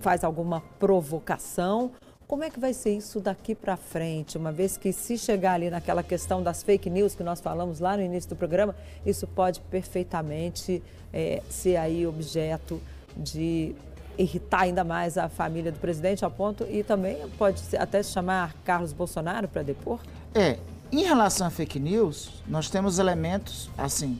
faz 0.00 0.24
alguma 0.24 0.60
provocação. 0.78 1.92
Como 2.26 2.42
é 2.42 2.50
que 2.50 2.58
vai 2.58 2.72
ser 2.72 2.96
isso 2.96 3.20
daqui 3.20 3.54
para 3.54 3.76
frente, 3.76 4.38
uma 4.38 4.50
vez 4.50 4.76
que 4.76 4.92
se 4.92 5.18
chegar 5.18 5.52
ali 5.54 5.68
naquela 5.68 6.02
questão 6.02 6.42
das 6.42 6.62
fake 6.62 6.88
news 6.88 7.14
que 7.14 7.22
nós 7.22 7.40
falamos 7.40 7.80
lá 7.80 7.96
no 7.96 8.02
início 8.02 8.30
do 8.30 8.36
programa, 8.36 8.74
isso 9.04 9.26
pode 9.26 9.60
perfeitamente 9.60 10.82
é, 11.12 11.42
ser 11.50 11.76
aí 11.76 12.06
objeto 12.06 12.80
de 13.14 13.74
irritar 14.16 14.62
ainda 14.62 14.82
mais 14.84 15.18
a 15.18 15.28
família 15.28 15.70
do 15.70 15.78
presidente 15.78 16.24
ao 16.24 16.30
ponto 16.30 16.66
e 16.70 16.82
também 16.82 17.28
pode 17.36 17.62
até 17.76 18.02
chamar 18.02 18.54
Carlos 18.64 18.92
Bolsonaro 18.92 19.46
para 19.46 19.62
depor? 19.62 20.00
É, 20.34 20.58
em 20.90 21.02
relação 21.02 21.46
a 21.46 21.50
fake 21.50 21.78
news, 21.78 22.42
nós 22.48 22.70
temos 22.70 22.98
elementos, 22.98 23.68
assim, 23.76 24.18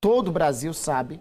todo 0.00 0.28
o 0.28 0.32
Brasil 0.32 0.72
sabe 0.72 1.20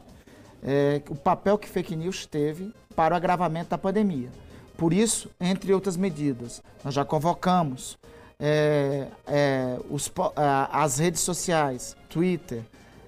é, 0.63 1.01
o 1.09 1.15
papel 1.15 1.57
que 1.57 1.67
fake 1.67 1.95
news 1.95 2.25
teve 2.25 2.73
para 2.95 3.13
o 3.13 3.17
agravamento 3.17 3.71
da 3.71 3.77
pandemia. 3.77 4.29
Por 4.77 4.93
isso, 4.93 5.29
entre 5.39 5.73
outras 5.73 5.95
medidas, 5.95 6.61
nós 6.83 6.93
já 6.93 7.05
convocamos 7.05 7.97
é, 8.39 9.07
é, 9.27 9.77
os, 9.89 10.11
as 10.71 10.99
redes 10.99 11.21
sociais, 11.21 11.95
Twitter, 12.09 12.61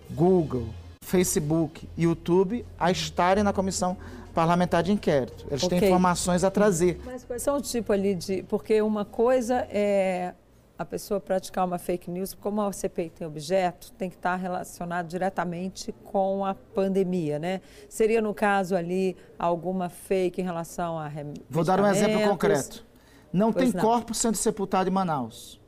Google, 0.09 0.67
Facebook, 1.01 1.87
YouTube, 1.97 2.65
a 2.79 2.91
estarem 2.91 3.43
na 3.43 3.51
comissão 3.51 3.97
parlamentar 4.33 4.83
de 4.83 4.91
inquérito. 4.91 5.45
Eles 5.49 5.63
okay. 5.63 5.79
têm 5.79 5.89
informações 5.89 6.43
a 6.43 6.51
trazer. 6.51 7.01
Mas 7.05 7.23
quais 7.23 7.41
são 7.41 7.57
o 7.57 7.61
tipo 7.61 7.91
ali 7.93 8.13
de. 8.13 8.43
Porque 8.43 8.81
uma 8.81 9.05
coisa 9.05 9.67
é 9.69 10.33
a 10.77 10.83
pessoa 10.83 11.19
praticar 11.19 11.65
uma 11.65 11.77
fake 11.77 12.11
news, 12.11 12.33
como 12.33 12.61
a 12.61 12.71
CPI 12.71 13.09
tem 13.09 13.27
objeto, 13.27 13.91
tem 13.93 14.09
que 14.09 14.15
estar 14.15 14.35
relacionado 14.35 15.07
diretamente 15.07 15.93
com 16.03 16.45
a 16.45 16.53
pandemia, 16.53 17.39
né? 17.39 17.61
Seria, 17.87 18.21
no 18.21 18.33
caso 18.33 18.75
ali, 18.75 19.15
alguma 19.39 19.89
fake 19.89 20.41
em 20.41 20.43
relação 20.43 20.99
a 20.99 21.09
Vou 21.49 21.63
dar 21.63 21.79
um 21.79 21.87
exemplo 21.87 22.21
concreto. 22.29 22.85
Não 23.31 23.53
pois 23.53 23.65
tem 23.65 23.73
não. 23.73 23.81
corpo 23.81 24.13
sendo 24.13 24.35
sepultado 24.35 24.89
em 24.89 24.93
Manaus. 24.93 25.61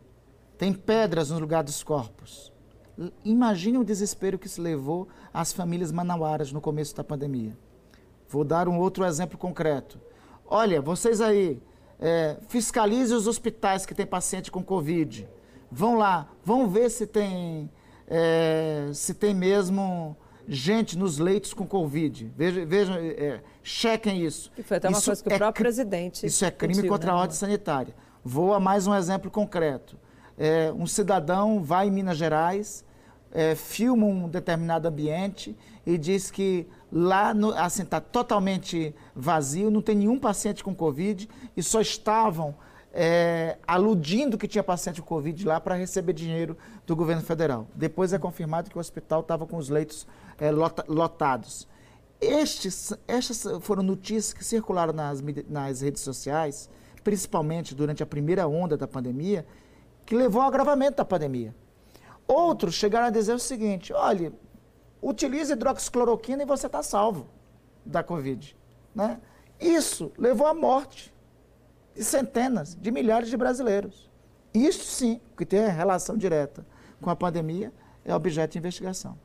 Tem 0.58 0.74
pedras 0.74 1.30
no 1.30 1.39
lugar 1.39 1.63
dos 1.63 1.84
corpos. 1.84 2.52
Imagine 3.24 3.78
o 3.78 3.84
desespero 3.84 4.39
que 4.39 4.50
se 4.50 4.60
levou 4.60 5.08
às 5.34 5.54
famílias 5.54 5.91
manauaras 5.91 6.52
no 6.52 6.60
começo 6.60 6.96
da 6.96 7.04
pandemia. 7.04 7.58
Vou 8.28 8.43
dar 8.43 8.67
um 8.67 8.80
outro 8.80 9.06
exemplo 9.06 9.38
concreto. 9.38 10.00
Olha, 10.46 10.82
vocês 10.82 11.22
aí, 11.22 11.62
é, 12.00 12.38
fiscalize 12.48 13.14
os 13.14 13.28
hospitais 13.28 13.86
que 13.86 13.94
têm 13.94 14.06
paciente 14.06 14.52
com 14.52 14.64
Covid. 14.64 15.28
Vão 15.72 15.98
lá, 15.98 16.30
vão 16.44 16.68
ver 16.68 16.90
se 16.90 17.06
tem, 17.06 17.70
é, 18.08 18.90
se 18.94 19.14
tem 19.14 19.34
mesmo 19.34 20.16
gente 20.48 20.98
nos 20.98 21.18
leitos 21.18 21.54
com 21.54 21.68
Covid. 21.68 22.32
Vejam, 22.36 22.66
vejam 22.66 22.96
é, 22.96 23.42
chequem 23.62 24.24
isso. 24.24 24.52
E 24.58 24.64
foi 24.64 24.78
até 24.78 24.88
uma 24.88 24.98
isso 24.98 25.06
coisa 25.06 25.24
que 25.24 25.30
o 25.30 25.34
é 25.34 25.38
próprio 25.38 25.64
presidente. 25.64 26.26
Isso 26.26 26.46
é 26.46 26.52
crime 26.52 26.88
contra 26.88 27.12
né? 27.12 27.18
a 27.18 27.22
ordem 27.22 27.36
sanitária. 27.36 27.94
Vou 28.24 28.54
a 28.54 28.60
mais 28.60 28.88
um 28.88 28.96
exemplo 28.96 29.30
concreto. 29.30 29.98
É, 30.38 30.72
um 30.72 30.86
cidadão 30.86 31.64
vai 31.64 31.88
em 31.88 31.92
Minas 31.92 32.18
Gerais, 32.18 32.86
é, 33.32 33.56
filma 33.56 34.06
um 34.06 34.30
determinado 34.30 34.88
ambiente 34.88 35.58
e 35.86 35.98
diz 35.98 36.32
que 36.32 36.68
lá 36.91 37.34
no, 37.34 37.52
assim 37.52 37.84
está 37.84 38.00
totalmente 38.00 38.95
vazio, 39.15 39.69
não 39.69 39.82
tem 39.82 39.95
nenhum 39.95 40.19
paciente 40.19 40.63
com 40.63 40.73
Covid 40.73 41.30
e 41.56 41.63
só 41.63 41.82
estavam 41.82 42.56
é, 42.93 43.58
aludindo 43.67 44.38
que 44.38 44.47
tinha 44.47 44.63
paciente 44.63 45.02
com 45.02 45.08
Covid 45.08 45.45
lá 45.45 45.60
para 45.60 45.76
receber 45.76 46.13
dinheiro 46.13 46.58
do 46.86 46.95
governo 46.95 47.21
federal. 47.21 47.67
Depois 47.76 48.13
é 48.13 48.17
confirmado 48.17 48.69
que 48.69 48.78
o 48.78 48.80
hospital 48.80 49.21
estava 49.21 49.45
com 49.45 49.58
os 49.58 49.69
leitos 49.69 50.08
é, 50.38 50.52
lota, 50.52 50.84
lotados. 50.88 51.67
Estes, 52.19 52.93
estas 53.08 53.45
foram 53.62 53.84
notícias 53.84 54.34
que 54.34 54.43
circularam 54.43 54.93
nas, 54.93 55.21
nas 55.47 55.82
redes 55.82 56.02
sociais, 56.02 56.69
principalmente 57.04 57.76
durante 57.76 58.02
a 58.02 58.06
primeira 58.06 58.47
onda 58.47 58.76
da 58.76 58.88
pandemia, 58.88 59.45
que 60.06 60.15
levou 60.15 60.41
ao 60.41 60.47
agravamento 60.47 60.97
da 60.97 61.06
pandemia. 61.06 61.54
Outros 62.28 62.73
chegaram 62.73 63.08
a 63.08 63.12
dizer 63.12 63.34
o 63.34 63.39
seguinte: 63.39 63.93
olha, 63.93 64.34
utilize 65.02 65.52
hidroxicloroquina 65.52 66.44
e 66.44 66.46
você 66.46 66.68
está 66.68 66.82
salvo 66.84 67.28
da 67.86 68.04
Covid. 68.04 68.56
Né? 68.94 69.20
Isso 69.60 70.12
levou 70.18 70.48
à 70.48 70.54
morte 70.54 71.14
de 71.96 72.04
centenas 72.04 72.76
de 72.76 72.92
milhares 72.92 73.30
de 73.30 73.38
brasileiros. 73.38 74.10
Isso 74.54 74.84
sim, 74.86 75.22
que 75.38 75.46
tem 75.46 75.68
relação 75.68 76.18
direta 76.18 76.66
com 77.02 77.10
a 77.10 77.16
pandemia, 77.16 77.72
é 78.04 78.14
objeto 78.16 78.54
de 78.54 78.58
investigação. 78.60 79.18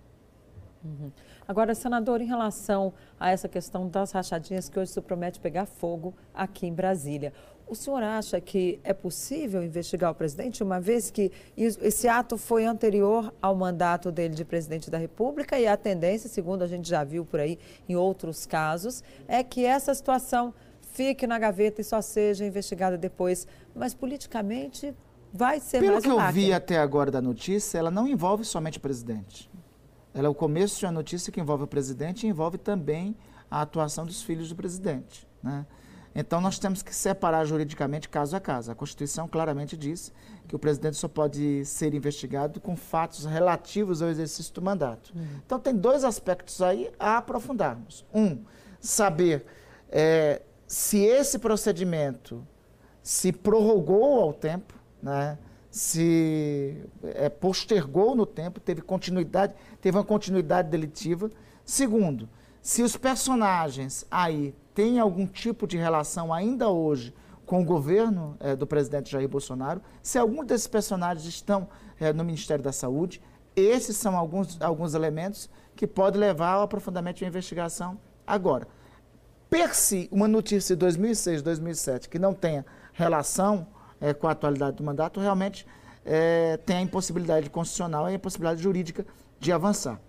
Uhum. 0.85 1.11
Agora, 1.53 1.75
senador, 1.75 2.23
em 2.23 2.25
relação 2.25 2.95
a 3.21 3.31
essa 3.31 3.47
questão 3.47 3.87
das 3.87 4.11
rachadinhas 4.11 4.71
que 4.71 4.79
hoje 4.79 4.91
se 4.91 5.01
promete 5.03 5.39
pegar 5.39 5.67
fogo 5.67 6.15
aqui 6.33 6.67
em 6.67 6.73
Brasília, 6.73 7.31
o 7.67 7.75
senhor 7.75 8.03
acha 8.03 8.41
que 8.41 8.81
é 8.83 8.95
possível 8.95 9.63
investigar 9.63 10.11
o 10.11 10.15
presidente, 10.15 10.63
uma 10.63 10.81
vez 10.81 11.11
que 11.11 11.31
esse 11.55 12.09
ato 12.09 12.39
foi 12.39 12.65
anterior 12.65 13.35
ao 13.43 13.55
mandato 13.55 14.11
dele 14.11 14.35
de 14.35 14.47
presidente 14.47 14.91
da 14.91 14.97
República 14.97 15.61
e 15.61 15.67
a 15.67 15.77
tendência, 15.77 16.27
segundo 16.27 16.63
a 16.63 16.67
gente 16.67 16.89
já 16.89 17.05
viu 17.05 17.23
por 17.23 17.39
aí 17.39 17.59
em 17.87 17.97
outros 17.97 18.47
casos, 18.47 19.05
é 19.29 19.45
que 19.45 19.63
essa 19.67 19.95
situação 19.95 20.55
fique 20.81 21.27
na 21.27 21.39
gaveta 21.39 21.83
e 21.83 21.85
só 21.85 22.01
seja 22.01 22.47
investigada 22.47 22.97
depois. 22.97 23.47
Mas 23.75 23.93
politicamente 23.93 24.95
vai 25.31 25.61
ser 25.61 25.81
Pelo 25.81 25.93
mais 25.93 26.05
que 26.05 26.11
eu 26.11 26.33
vi 26.33 26.51
até 26.51 26.79
agora 26.79 27.11
da 27.11 27.21
notícia, 27.21 27.77
ela 27.77 27.91
não 27.91 28.09
envolve 28.09 28.43
somente 28.43 28.79
o 28.79 28.81
presidente. 28.81 29.52
Ela 30.15 30.27
é 30.27 30.31
o 30.31 30.35
começo 30.35 30.79
de 30.79 30.87
uma 30.87 30.93
notícia 30.93 31.33
que 31.33 31.41
envolve 31.41 31.65
o 31.65 31.67
presidente 31.67 32.27
e 32.27 32.29
envolve 32.29 32.59
também 32.59 33.17
a 33.51 33.63
atuação 33.63 34.05
dos 34.05 34.23
filhos 34.23 34.49
do 34.49 34.57
presidente. 34.57 35.27
Né? 35.43 35.67
Então, 36.15 36.41
nós 36.41 36.59
temos 36.59 36.83
que 36.83 36.95
separar 36.95 37.45
juridicamente 37.47 38.09
caso 38.09 38.37
a 38.37 38.41
caso. 38.41 38.71
A 38.71 38.75
Constituição 38.75 39.27
claramente 39.27 39.77
diz 39.77 40.13
que 40.47 40.55
o 40.55 40.59
presidente 40.59 40.97
só 40.97 41.09
pode 41.09 41.65
ser 41.65 41.95
investigado 41.95 42.61
com 42.61 42.77
fatos 42.77 43.25
relativos 43.25 44.03
ao 44.03 44.09
exercício 44.09 44.53
do 44.53 44.61
mandato. 44.61 45.13
Uhum. 45.15 45.41
Então, 45.45 45.59
tem 45.59 45.75
dois 45.75 46.05
aspectos 46.05 46.61
aí 46.61 46.91
a 46.99 47.17
aprofundarmos. 47.17 48.05
Um, 48.13 48.39
saber 48.79 49.47
é, 49.91 50.43
se 50.67 50.99
esse 50.99 51.39
procedimento 51.39 52.47
se 53.03 53.33
prorrogou 53.33 54.21
ao 54.21 54.33
tempo, 54.33 54.75
né? 55.03 55.39
Se 55.73 56.85
é, 57.03 57.31
postergou 57.31 58.15
no 58.15 58.27
tempo, 58.27 58.61
teve 58.61 58.83
continuidade, 58.83 59.55
teve 59.81 59.97
uma 59.97 60.05
continuidade 60.05 60.69
delitiva. 60.69 61.31
Segundo, 61.65 62.29
se 62.61 62.83
os 62.83 62.95
personagens 62.95 64.05
aí 64.11 64.55
têm 64.75 64.99
algum 64.99 65.27
tipo 65.27 65.67
de 65.67 65.79
relação 65.79 66.31
ainda 66.31 66.69
hoje 66.69 67.15
com 67.47 67.63
o 67.63 67.65
governo 67.65 68.37
é, 68.39 68.55
do 68.55 68.67
presidente 68.67 69.11
Jair 69.11 69.27
Bolsonaro, 69.27 69.81
se 70.03 70.19
algum 70.19 70.45
desses 70.45 70.67
personagens 70.67 71.25
estão 71.27 71.67
é, 71.99 72.13
no 72.13 72.23
Ministério 72.23 72.63
da 72.63 72.71
Saúde, 72.71 73.23
esses 73.57 73.97
são 73.97 74.15
alguns, 74.15 74.61
alguns 74.61 74.93
elementos 74.93 75.49
que 75.75 75.87
podem 75.87 76.21
levar 76.21 76.53
ao 76.53 76.63
aprofundamento 76.63 77.17
de 77.17 77.25
investigação 77.25 77.99
agora. 78.27 78.69
Per 79.49 79.75
si, 79.75 80.07
uma 80.13 80.29
notícia 80.29 80.77
de 80.77 80.81
2006, 80.81 81.41
2007 81.41 82.11
que 82.11 82.19
não 82.19 82.35
tenha 82.35 82.67
relação 82.93 83.67
é, 84.03 84.13
com 84.13 84.27
a 84.27 84.33
atualidade 84.33 84.77
do 84.77 84.83
mandato, 84.83 85.21
realmente 85.21 85.65
é, 86.05 86.57
tem 86.59 86.77
a 86.77 86.81
impossibilidade 86.83 87.49
constitucional 87.49 88.09
e 88.09 88.13
a 88.13 88.15
impossibilidade 88.17 88.61
jurídica 88.61 89.07
de 89.39 89.53
avançar. 89.53 90.01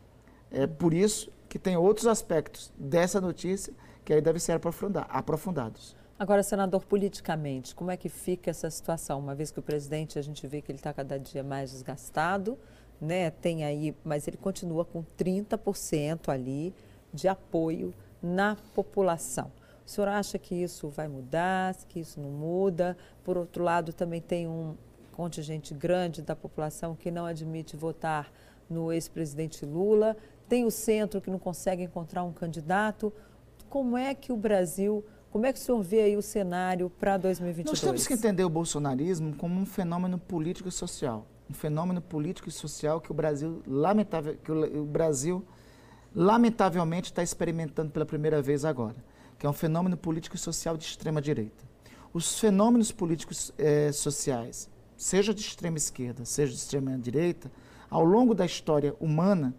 É 0.52 0.66
por 0.66 0.94
isso 0.94 1.32
que 1.48 1.60
tem 1.60 1.78
outros 1.78 2.08
aspectos 2.08 2.74
dessa 2.76 3.22
notícia 3.22 3.74
que 4.04 4.12
aí 4.12 4.22
devem 4.22 4.40
ser 4.40 4.60
aprofundados. 5.10 5.96
Agora, 6.18 6.44
senador, 6.44 6.84
politicamente, 6.86 7.74
como 7.76 7.92
é 7.92 7.98
que 7.98 8.10
fica 8.10 8.50
essa 8.50 8.70
situação? 8.70 9.20
Uma 9.20 9.36
vez 9.36 9.52
que 9.52 9.60
o 9.60 9.64
presidente, 9.64 10.18
a 10.18 10.22
gente 10.22 10.46
vê 10.48 10.62
que 10.62 10.72
ele 10.72 10.80
está 10.80 10.94
cada 10.94 11.18
dia 11.18 11.44
mais 11.44 11.72
desgastado, 11.72 12.58
né? 13.00 13.30
Tem 13.30 13.64
aí, 13.64 13.96
mas 14.04 14.28
ele 14.28 14.38
continua 14.38 14.86
com 14.86 15.04
30% 15.18 16.30
ali 16.30 16.74
de 17.14 17.28
apoio 17.28 17.94
na 18.22 18.56
população. 18.74 19.52
O 19.86 19.90
senhor 19.90 20.08
acha 20.08 20.40
que 20.40 20.56
isso 20.56 20.90
vai 20.90 21.08
mudar, 21.08 21.76
que 21.90 22.00
isso 22.00 22.20
não 22.20 22.30
muda? 22.30 22.98
Por 23.24 23.38
outro 23.38 23.64
lado, 23.64 23.92
também 23.92 24.22
tem 24.22 24.48
um 24.48 24.76
contingente 25.12 25.74
grande 25.74 26.22
da 26.22 26.36
população 26.36 26.96
que 26.96 27.12
não 27.12 27.26
admite 27.26 27.76
votar 27.76 28.32
no 28.70 28.92
ex-presidente 28.92 29.66
Lula. 29.66 30.16
Tem 30.48 30.66
o 30.66 30.72
centro 30.72 31.22
que 31.22 31.30
não 31.30 31.38
consegue 31.38 31.84
encontrar 31.84 32.24
um 32.24 32.32
candidato. 32.32 33.14
Como 33.70 33.98
é 33.98 34.14
que 34.16 34.32
o 34.32 34.38
Brasil, 34.38 35.04
como 35.32 35.46
é 35.46 35.52
que 35.52 35.60
o 35.60 35.62
senhor 35.62 35.82
vê 35.82 36.02
aí 36.02 36.18
o 36.18 36.22
cenário 36.22 36.90
para 36.90 37.18
2022? 37.18 37.82
Nós 37.82 37.82
temos 37.82 38.08
que 38.08 38.14
entender 38.14 38.44
o 38.44 38.50
bolsonarismo 38.50 39.36
como 39.36 39.60
um 39.60 39.66
fenômeno 39.66 40.18
político 40.18 40.70
e 40.70 40.72
social. 40.72 41.28
Um 41.50 41.54
fenômeno 41.54 42.02
político 42.02 42.48
e 42.48 42.52
social 42.52 43.02
que 43.02 43.12
o 43.12 43.14
Brasil, 43.14 43.62
lamentável, 43.68 44.38
que 44.38 44.52
o 44.52 44.86
Brasil 44.86 45.46
lamentavelmente 46.16 47.12
está 47.12 47.22
experimentando 47.22 47.92
pela 47.92 48.06
primeira 48.06 48.42
vez 48.42 48.64
agora 48.64 48.96
que 49.44 49.48
é 49.48 49.50
um 49.50 49.52
fenômeno 49.52 49.98
político 49.98 50.38
e 50.38 50.40
social 50.40 50.78
de 50.78 50.86
extrema 50.86 51.22
direita. 51.22 51.66
Os 52.14 52.40
fenômenos 52.40 52.94
políticos 52.94 53.52
eh, 53.58 53.92
sociais, 53.92 54.70
seja 54.96 55.34
de 55.34 55.42
extrema 55.42 55.76
esquerda, 55.76 56.24
seja 56.24 56.54
de 56.54 56.60
extrema 56.60 56.98
direita, 56.98 57.52
ao 57.90 58.06
longo 58.06 58.34
da 58.34 58.46
história 58.46 58.96
humana, 59.02 59.54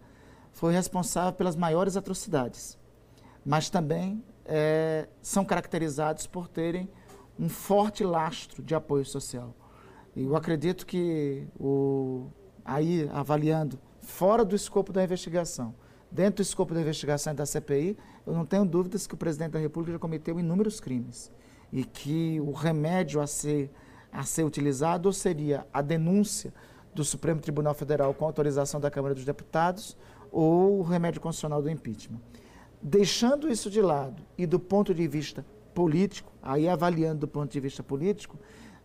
foi 0.51 0.73
responsável 0.73 1.33
pelas 1.33 1.55
maiores 1.55 1.95
atrocidades, 1.95 2.79
mas 3.45 3.69
também 3.69 4.23
eh, 4.45 5.07
são 5.21 5.45
caracterizados 5.45 6.25
por 6.25 6.47
terem 6.47 6.89
um 7.37 7.47
forte 7.47 8.03
lastro 8.03 8.63
de 8.63 8.73
apoio 8.73 9.05
social. 9.05 9.53
E 10.15 10.23
eu 10.23 10.35
acredito 10.35 10.83
que, 10.83 11.47
o, 11.59 12.25
aí 12.65 13.07
avaliando, 13.13 13.79
fora 14.01 14.43
do 14.43 14.55
escopo 14.55 14.91
da 14.91 15.03
investigação, 15.03 15.75
dentro 16.15 16.37
do 16.37 16.41
escopo 16.41 16.73
da 16.73 16.79
investigação 16.79 17.35
da 17.35 17.45
CPI, 17.45 17.97
eu 18.25 18.33
não 18.33 18.45
tenho 18.45 18.65
dúvidas 18.65 19.05
que 19.05 19.13
o 19.13 19.17
presidente 19.17 19.51
da 19.51 19.59
República 19.59 19.91
já 19.91 19.99
cometeu 19.99 20.39
inúmeros 20.39 20.79
crimes 20.79 21.29
e 21.73 21.83
que 21.83 22.39
o 22.39 22.53
remédio 22.53 23.19
a 23.19 23.27
ser, 23.27 23.69
a 24.11 24.23
ser 24.23 24.45
utilizado 24.45 25.11
seria 25.11 25.67
a 25.73 25.81
denúncia 25.81 26.53
do 26.93 27.03
Supremo 27.03 27.41
Tribunal 27.41 27.73
Federal 27.73 28.13
com 28.13 28.23
autorização 28.23 28.79
da 28.79 28.89
Câmara 28.89 29.13
dos 29.13 29.25
Deputados 29.25 29.97
ou 30.31 30.79
o 30.79 30.83
remédio 30.83 31.19
constitucional 31.19 31.61
do 31.61 31.69
impeachment. 31.69 32.21
Deixando 32.81 33.51
isso 33.51 33.69
de 33.69 33.81
lado 33.81 34.23
e 34.37 34.45
do 34.45 34.57
ponto 34.57 34.93
de 34.93 35.05
vista 35.09 35.45
político, 35.73 36.31
aí 36.41 36.69
avaliando 36.69 37.21
do 37.21 37.27
ponto 37.27 37.51
de 37.51 37.59
vista 37.59 37.83
político, 37.83 38.39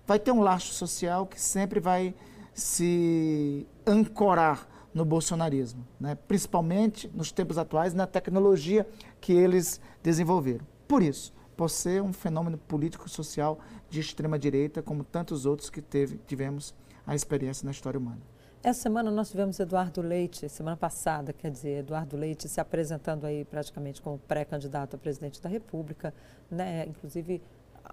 vai 0.05 0.19
ter 0.19 0.33
um 0.33 0.41
laço 0.41 0.75
social 0.75 1.27
que 1.27 1.41
sempre 1.41 1.79
vai 1.79 2.13
se 2.53 3.69
ancorar 3.87 4.67
no 4.93 5.05
bolsonarismo, 5.05 5.87
né? 5.99 6.17
principalmente 6.27 7.09
nos 7.15 7.31
tempos 7.31 7.59
atuais, 7.59 7.95
na 7.95 8.07
tecnologia 8.07 8.87
que 9.21 9.33
eles 9.33 9.81
desenvolveram. 10.03 10.67
Por 10.89 11.03
isso, 11.03 11.33
por 11.57 11.71
ser 11.71 12.03
um 12.03 12.13
fenômeno 12.13 12.59
político-social 12.59 13.59
de 13.89 14.01
extrema-direita, 14.01 14.83
como 14.83 15.05
tantos 15.05 15.47
outros 15.47 15.71
que 15.71 15.81
teve, 15.81 16.19
tivemos 16.27 16.75
a 17.07 17.15
experiência 17.15 17.65
na 17.65 17.71
história 17.71 17.99
humana. 17.99 18.21
Essa 18.63 18.83
semana 18.83 19.11
nós 19.11 19.31
tivemos 19.31 19.59
Eduardo 19.59 20.03
Leite, 20.03 20.47
semana 20.49 20.77
passada, 20.77 21.33
quer 21.33 21.51
dizer, 21.51 21.79
Eduardo 21.79 22.15
Leite 22.15 22.47
se 22.47 22.61
apresentando 22.61 23.25
aí 23.25 23.43
praticamente 23.43 24.03
como 24.03 24.19
pré-candidato 24.19 24.97
a 24.97 24.99
presidente 24.99 25.41
da 25.41 25.49
República, 25.49 26.13
né? 26.51 26.85
inclusive 26.87 27.41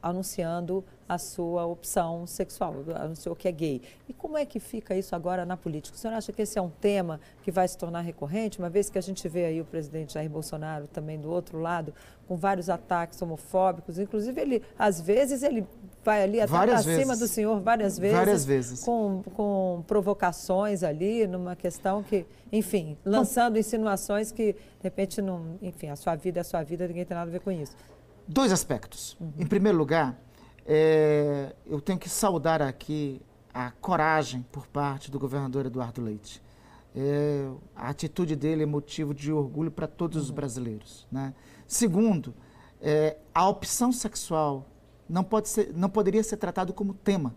anunciando 0.02 0.84
a 1.08 1.18
sua 1.18 1.66
opção 1.66 2.28
sexual, 2.28 2.76
anunciou 2.96 3.36
que 3.36 3.48
é 3.48 3.52
gay. 3.52 3.82
E 4.10 4.14
como 4.14 4.38
é 4.38 4.46
que 4.46 4.60
fica 4.60 4.94
isso 4.94 5.16
agora 5.16 5.46
na 5.46 5.56
política? 5.56 5.96
O 5.96 6.00
senhor 6.00 6.14
acha 6.14 6.34
que 6.34 6.42
esse 6.42 6.60
é 6.60 6.62
um 6.62 6.70
tema 6.70 7.20
que 7.44 7.52
vai 7.52 7.68
se 7.68 7.78
tornar 7.78 8.02
recorrente, 8.02 8.60
uma 8.60 8.70
vez 8.70 8.90
que 8.90 8.98
a 8.98 9.02
gente 9.02 9.28
vê 9.30 9.46
aí 9.46 9.62
o 9.62 9.66
presidente 9.66 10.14
Jair 10.14 10.30
Bolsonaro 10.30 10.88
também 10.88 11.18
do 11.18 11.32
outro 11.32 11.60
lado, 11.60 11.94
com 12.28 12.36
vários 12.36 12.70
ataques 12.70 13.22
homofóbicos, 13.22 13.98
inclusive 13.98 14.42
ele, 14.42 14.64
às 14.78 15.00
vezes, 15.00 15.44
ele 15.44 15.66
vai 16.04 16.24
ali 16.24 16.42
até 16.42 16.52
várias 16.52 16.82
acima 16.82 17.14
vezes. 17.14 17.20
do 17.20 17.28
senhor 17.28 17.60
várias 17.62 17.98
vezes, 17.98 18.18
várias 18.18 18.46
vezes. 18.46 18.84
Com, 18.84 19.24
com 19.34 19.84
provocações 19.88 20.84
ali, 20.84 21.26
numa 21.26 21.56
questão 21.56 22.04
que, 22.04 22.26
enfim, 22.52 22.98
lançando 23.06 23.58
insinuações 23.58 24.32
que, 24.32 24.54
de 24.54 24.84
repente, 24.84 25.22
não, 25.22 25.58
enfim, 25.62 25.88
a 25.88 25.96
sua 25.96 26.16
vida 26.16 26.40
é 26.40 26.42
a 26.42 26.44
sua 26.44 26.64
vida, 26.64 26.86
ninguém 26.86 27.06
tem 27.06 27.16
nada 27.16 27.30
a 27.30 27.32
ver 27.32 27.40
com 27.40 27.52
isso. 27.52 27.76
Dois 28.28 28.52
aspectos. 28.52 29.16
Uhum. 29.20 29.34
Em 29.40 29.46
primeiro 29.46 29.78
lugar, 29.78 30.20
é, 30.66 31.56
eu 31.66 31.80
tenho 31.80 31.98
que 31.98 32.10
saudar 32.10 32.62
aqui 32.62 33.22
a 33.54 33.72
coragem 33.72 34.46
por 34.52 34.68
parte 34.68 35.10
do 35.10 35.18
governador 35.18 35.66
Eduardo 35.66 36.02
Leite. 36.02 36.44
É, 36.94 37.50
a 37.76 37.90
atitude 37.90 38.36
dele 38.36 38.64
é 38.64 38.66
motivo 38.66 39.14
de 39.14 39.32
orgulho 39.32 39.72
para 39.72 39.88
todos 39.88 40.18
uhum. 40.18 40.24
os 40.24 40.30
brasileiros. 40.30 41.08
Né? 41.10 41.34
Segundo, 41.66 42.34
é, 42.82 43.18
a 43.34 43.48
opção 43.48 43.94
sexual 43.94 44.66
não, 45.08 45.24
pode 45.24 45.48
ser, 45.48 45.72
não 45.74 45.90
poderia 45.90 46.24
ser 46.24 46.36
tratado 46.36 46.74
como 46.74 46.94
tema. 46.94 47.34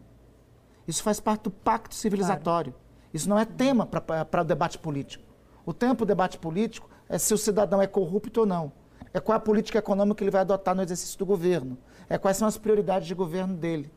Isso 0.89 1.05
faz 1.05 1.21
parte 1.21 1.45
do 1.45 1.51
pacto 1.53 1.95
civilizatório. 1.95 2.73
Claro. 2.73 2.91
Isso 3.15 3.29
não 3.29 3.39
é 3.39 3.45
tema 3.45 3.87
para 3.87 4.43
o 4.43 4.45
debate 4.45 4.77
político. 4.79 5.25
O 5.65 5.73
tema 5.73 5.95
para 5.95 6.05
o 6.05 6.07
debate 6.07 6.39
político 6.39 6.91
é 7.09 7.17
se 7.17 7.33
o 7.33 7.39
cidadão 7.39 7.81
é 7.81 7.87
corrupto 7.87 8.41
ou 8.41 8.47
não 8.47 8.73
é 9.13 9.21
qual 9.21 9.37
a 9.37 9.41
política 9.41 9.79
econômica 9.79 10.19
que 10.19 10.25
ele 10.25 10.31
vai 10.31 10.43
adotar 10.43 10.75
no 10.75 10.83
exercício 10.83 11.19
do 11.19 11.27
governo, 11.27 11.77
é 12.09 12.17
quais 12.17 12.37
são 12.37 12.47
as 12.47 12.57
prioridades 12.57 13.09
de 13.09 13.15
governo 13.15 13.57
dele. 13.57 13.93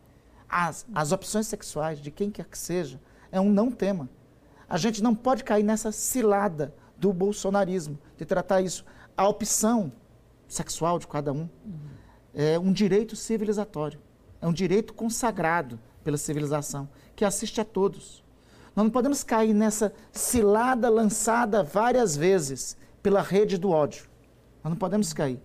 As, 0.50 0.86
as 0.94 1.12
opções 1.12 1.48
sexuais 1.48 2.00
de 2.00 2.12
quem 2.12 2.30
quer 2.30 2.46
que 2.46 2.58
seja 2.58 3.00
é 3.32 3.40
um 3.40 3.52
não 3.52 3.72
tema. 3.72 4.10
A 4.70 4.78
gente 4.78 5.02
não 5.04 5.14
pode 5.14 5.44
cair 5.44 5.64
nessa 5.64 5.92
cilada 5.92 6.74
do 6.98 7.12
bolsonarismo, 7.12 7.98
de 8.18 8.26
tratar 8.26 8.62
isso. 8.62 8.86
A 9.16 9.28
opção 9.28 9.92
sexual 10.48 11.00
de 11.00 11.08
cada 11.08 11.32
um 11.34 11.50
é 12.34 12.58
um 12.58 12.72
direito 12.72 13.16
civilizatório. 13.16 14.00
é 14.42 14.48
um 14.48 14.54
direito 14.54 14.94
consagrado 14.94 15.80
pela 16.04 16.18
civilização, 16.18 16.90
que 17.16 17.24
assiste 17.24 17.62
a 17.62 17.66
todos. 17.66 18.22
Nós 18.76 18.84
não 18.84 18.92
podemos 18.92 19.24
cair 19.24 19.54
nessa 19.54 19.94
cilada 20.12 20.90
lançada 20.90 21.64
várias 21.64 22.18
vezes 22.18 22.76
pela 23.02 23.22
rede 23.22 23.58
do 23.58 23.70
ódio. 23.70 24.06
Nós 24.64 24.72
não 24.72 24.78
podemos 24.78 25.12
cair. 25.12 25.40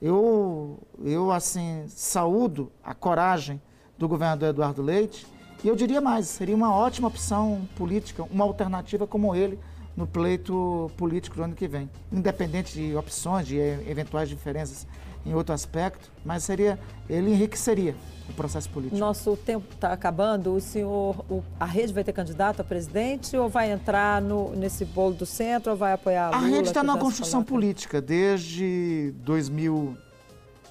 Eu, 0.00 0.78
eu 1.02 1.32
assim, 1.32 1.84
saúdo 1.88 2.70
a 2.84 2.94
coragem 2.94 3.60
do 3.96 4.06
governador 4.06 4.50
Eduardo 4.50 4.82
Leite 4.82 5.26
e 5.64 5.68
eu 5.68 5.74
diria 5.74 6.00
mais, 6.00 6.28
seria 6.28 6.54
uma 6.54 6.72
ótima 6.72 7.08
opção 7.08 7.66
política, 7.76 8.22
uma 8.30 8.44
alternativa 8.44 9.06
como 9.06 9.34
ele 9.34 9.58
no 9.96 10.06
pleito 10.06 10.88
político 10.96 11.34
do 11.34 11.42
ano 11.42 11.54
que 11.56 11.66
vem. 11.66 11.90
Independente 12.12 12.74
de 12.74 12.94
opções, 12.94 13.48
de 13.48 13.56
eventuais 13.56 14.28
diferenças 14.28 14.86
em 15.28 15.34
outro 15.34 15.54
aspecto, 15.54 16.10
mas 16.24 16.42
seria, 16.44 16.78
ele 17.08 17.30
enriqueceria 17.32 17.94
o 18.28 18.32
processo 18.32 18.68
político. 18.70 18.96
Nosso 18.96 19.36
tempo 19.36 19.66
está 19.74 19.92
acabando. 19.92 20.54
O 20.54 20.60
senhor, 20.60 21.24
o, 21.30 21.42
a 21.60 21.66
rede 21.66 21.92
vai 21.92 22.02
ter 22.02 22.12
candidato 22.12 22.60
a 22.60 22.64
presidente 22.64 23.36
ou 23.36 23.48
vai 23.48 23.70
entrar 23.70 24.22
no, 24.22 24.54
nesse 24.56 24.84
bolo 24.84 25.14
do 25.14 25.26
centro 25.26 25.72
ou 25.72 25.76
vai 25.76 25.92
apoiar 25.92 26.28
a 26.28 26.36
Lula? 26.36 26.48
A 26.48 26.50
rede 26.50 26.68
está 26.68 26.82
numa 26.82 26.98
construção 26.98 27.44
política 27.44 28.00
desde 28.00 29.12
2000, 29.18 29.96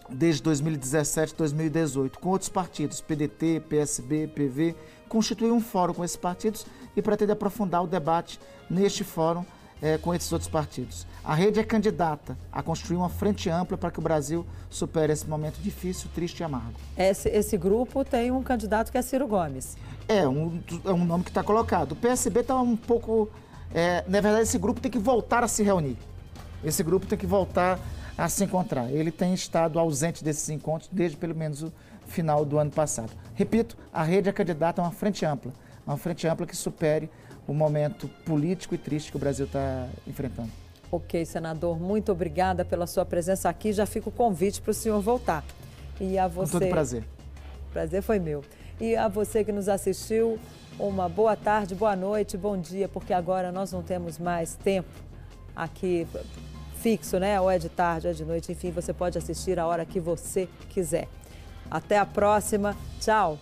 desde 0.10 0.42
2017, 0.42 1.36
2018, 1.36 2.20
com 2.20 2.30
outros 2.30 2.50
partidos, 2.50 3.00
PDT, 3.00 3.62
PSB, 3.70 4.28
PV, 4.28 4.76
constitui 5.08 5.52
um 5.52 5.62
fórum 5.62 5.94
com 5.94 6.04
esses 6.04 6.18
partidos 6.18 6.66
e 6.96 7.02
pretende 7.02 7.32
aprofundar 7.32 7.84
o 7.84 7.88
debate 7.88 8.40
neste 8.70 9.04
fórum 9.04 9.46
é, 9.82 9.98
com 9.98 10.14
esses 10.14 10.32
outros 10.32 10.50
partidos. 10.50 11.06
A 11.24 11.36
rede 11.36 11.60
é 11.60 11.64
candidata 11.64 12.38
a 12.52 12.64
construir 12.64 12.98
uma 12.98 13.10
frente 13.10 13.50
ampla 13.50 13.78
para 13.78 13.92
que 13.92 14.00
o 14.00 14.02
Brasil 14.02 14.46
supere 14.70 15.12
esse 15.14 15.28
momento 15.28 15.60
difícil, 15.60 16.10
triste 16.14 16.40
e 16.40 16.44
amargo. 16.44 16.74
Esse, 16.98 17.30
esse 17.30 17.58
grupo 17.58 18.04
tem 18.06 18.32
um 18.32 18.42
candidato 18.42 18.92
que 18.92 18.98
é 18.98 19.02
Ciro 19.02 19.28
Gomes. 19.28 19.78
É, 20.08 20.28
um, 20.28 20.62
é 20.86 20.92
um 20.92 21.04
nome 21.04 21.24
que 21.24 21.30
está 21.30 21.44
colocado. 21.44 21.92
O 21.92 21.96
PSB 21.96 22.40
está 22.40 22.60
um 22.60 22.76
pouco. 22.76 23.30
É, 23.74 24.04
na 24.08 24.22
verdade, 24.22 24.44
esse 24.44 24.58
grupo 24.58 24.80
tem 24.80 24.90
que 24.90 25.00
voltar 25.00 25.44
a 25.44 25.48
se 25.48 25.64
reunir. 25.64 25.98
Esse 26.64 26.82
grupo 26.82 27.06
tem 27.06 27.18
que 27.18 27.28
voltar 27.28 27.80
a 28.18 28.28
se 28.30 28.44
encontrar. 28.44 28.90
Ele 28.90 29.12
tem 29.12 29.34
estado 29.34 29.78
ausente 29.78 30.24
desses 30.24 30.50
encontros 30.50 30.90
desde 30.92 31.18
pelo 31.18 31.36
menos 31.36 31.62
o 31.62 31.72
final 32.08 32.44
do 32.44 32.58
ano 32.58 32.72
passado. 32.72 33.12
Repito, 33.36 33.78
a 33.94 34.02
rede 34.02 34.30
é 34.30 34.32
candidata 34.32 34.82
a 34.82 34.86
uma 34.86 34.92
frente 34.92 35.26
ampla, 35.26 35.52
uma 35.86 35.98
frente 35.98 36.28
ampla 36.28 36.48
que 36.48 36.56
supere 36.56 37.10
o 37.48 37.54
momento 37.54 38.08
político 38.26 38.76
e 38.76 38.78
triste 38.78 39.10
que 39.12 39.18
o 39.18 39.20
Brasil 39.20 39.46
está 39.46 39.88
enfrentando. 40.06 40.52
Ok, 40.92 41.26
senador, 41.26 41.80
muito 41.80 42.12
obrigada 42.12 42.64
pela 42.64 42.88
sua 42.88 43.06
presença 43.06 43.50
aqui. 43.50 43.74
Já 43.74 43.86
fica 43.86 44.10
o 44.10 44.12
convite 44.12 44.62
para 44.62 44.72
o 44.72 44.74
senhor 44.74 45.02
voltar. 45.02 45.44
E 46.00 46.18
a 46.18 46.28
você. 46.28 46.54
Com 46.54 46.60
todo 46.60 46.70
prazer. 46.70 47.04
Prazer 47.72 48.02
foi 48.02 48.20
meu. 48.20 48.44
E 48.80 48.96
a 48.96 49.08
você 49.08 49.44
que 49.44 49.52
nos 49.52 49.68
assistiu, 49.68 50.40
uma 50.80 51.10
boa 51.10 51.36
tarde, 51.36 51.74
boa 51.74 51.96
noite, 51.96 52.38
bom 52.38 52.58
dia, 52.58 52.88
porque 52.88 53.12
agora 53.12 53.52
nós 53.52 53.72
não 53.72 53.82
temos 53.82 54.20
mais 54.20 54.56
tempo 54.56 54.90
aqui 55.56 56.08
fixo, 56.76 57.20
né? 57.20 57.42
Ou 57.42 57.50
é 57.50 57.58
de 57.58 57.70
tarde, 57.70 58.08
ou 58.08 58.12
é 58.12 58.16
de 58.16 58.24
noite, 58.24 58.52
enfim, 58.52 58.72
você 58.72 58.94
pode 58.94 59.18
assistir 59.18 59.60
a 59.60 59.66
hora 59.66 59.84
que 59.86 60.00
você 60.00 60.48
quiser. 60.70 61.08
Até 61.70 61.98
a 61.98 62.06
próxima. 62.06 62.78
Tchau. 63.00 63.40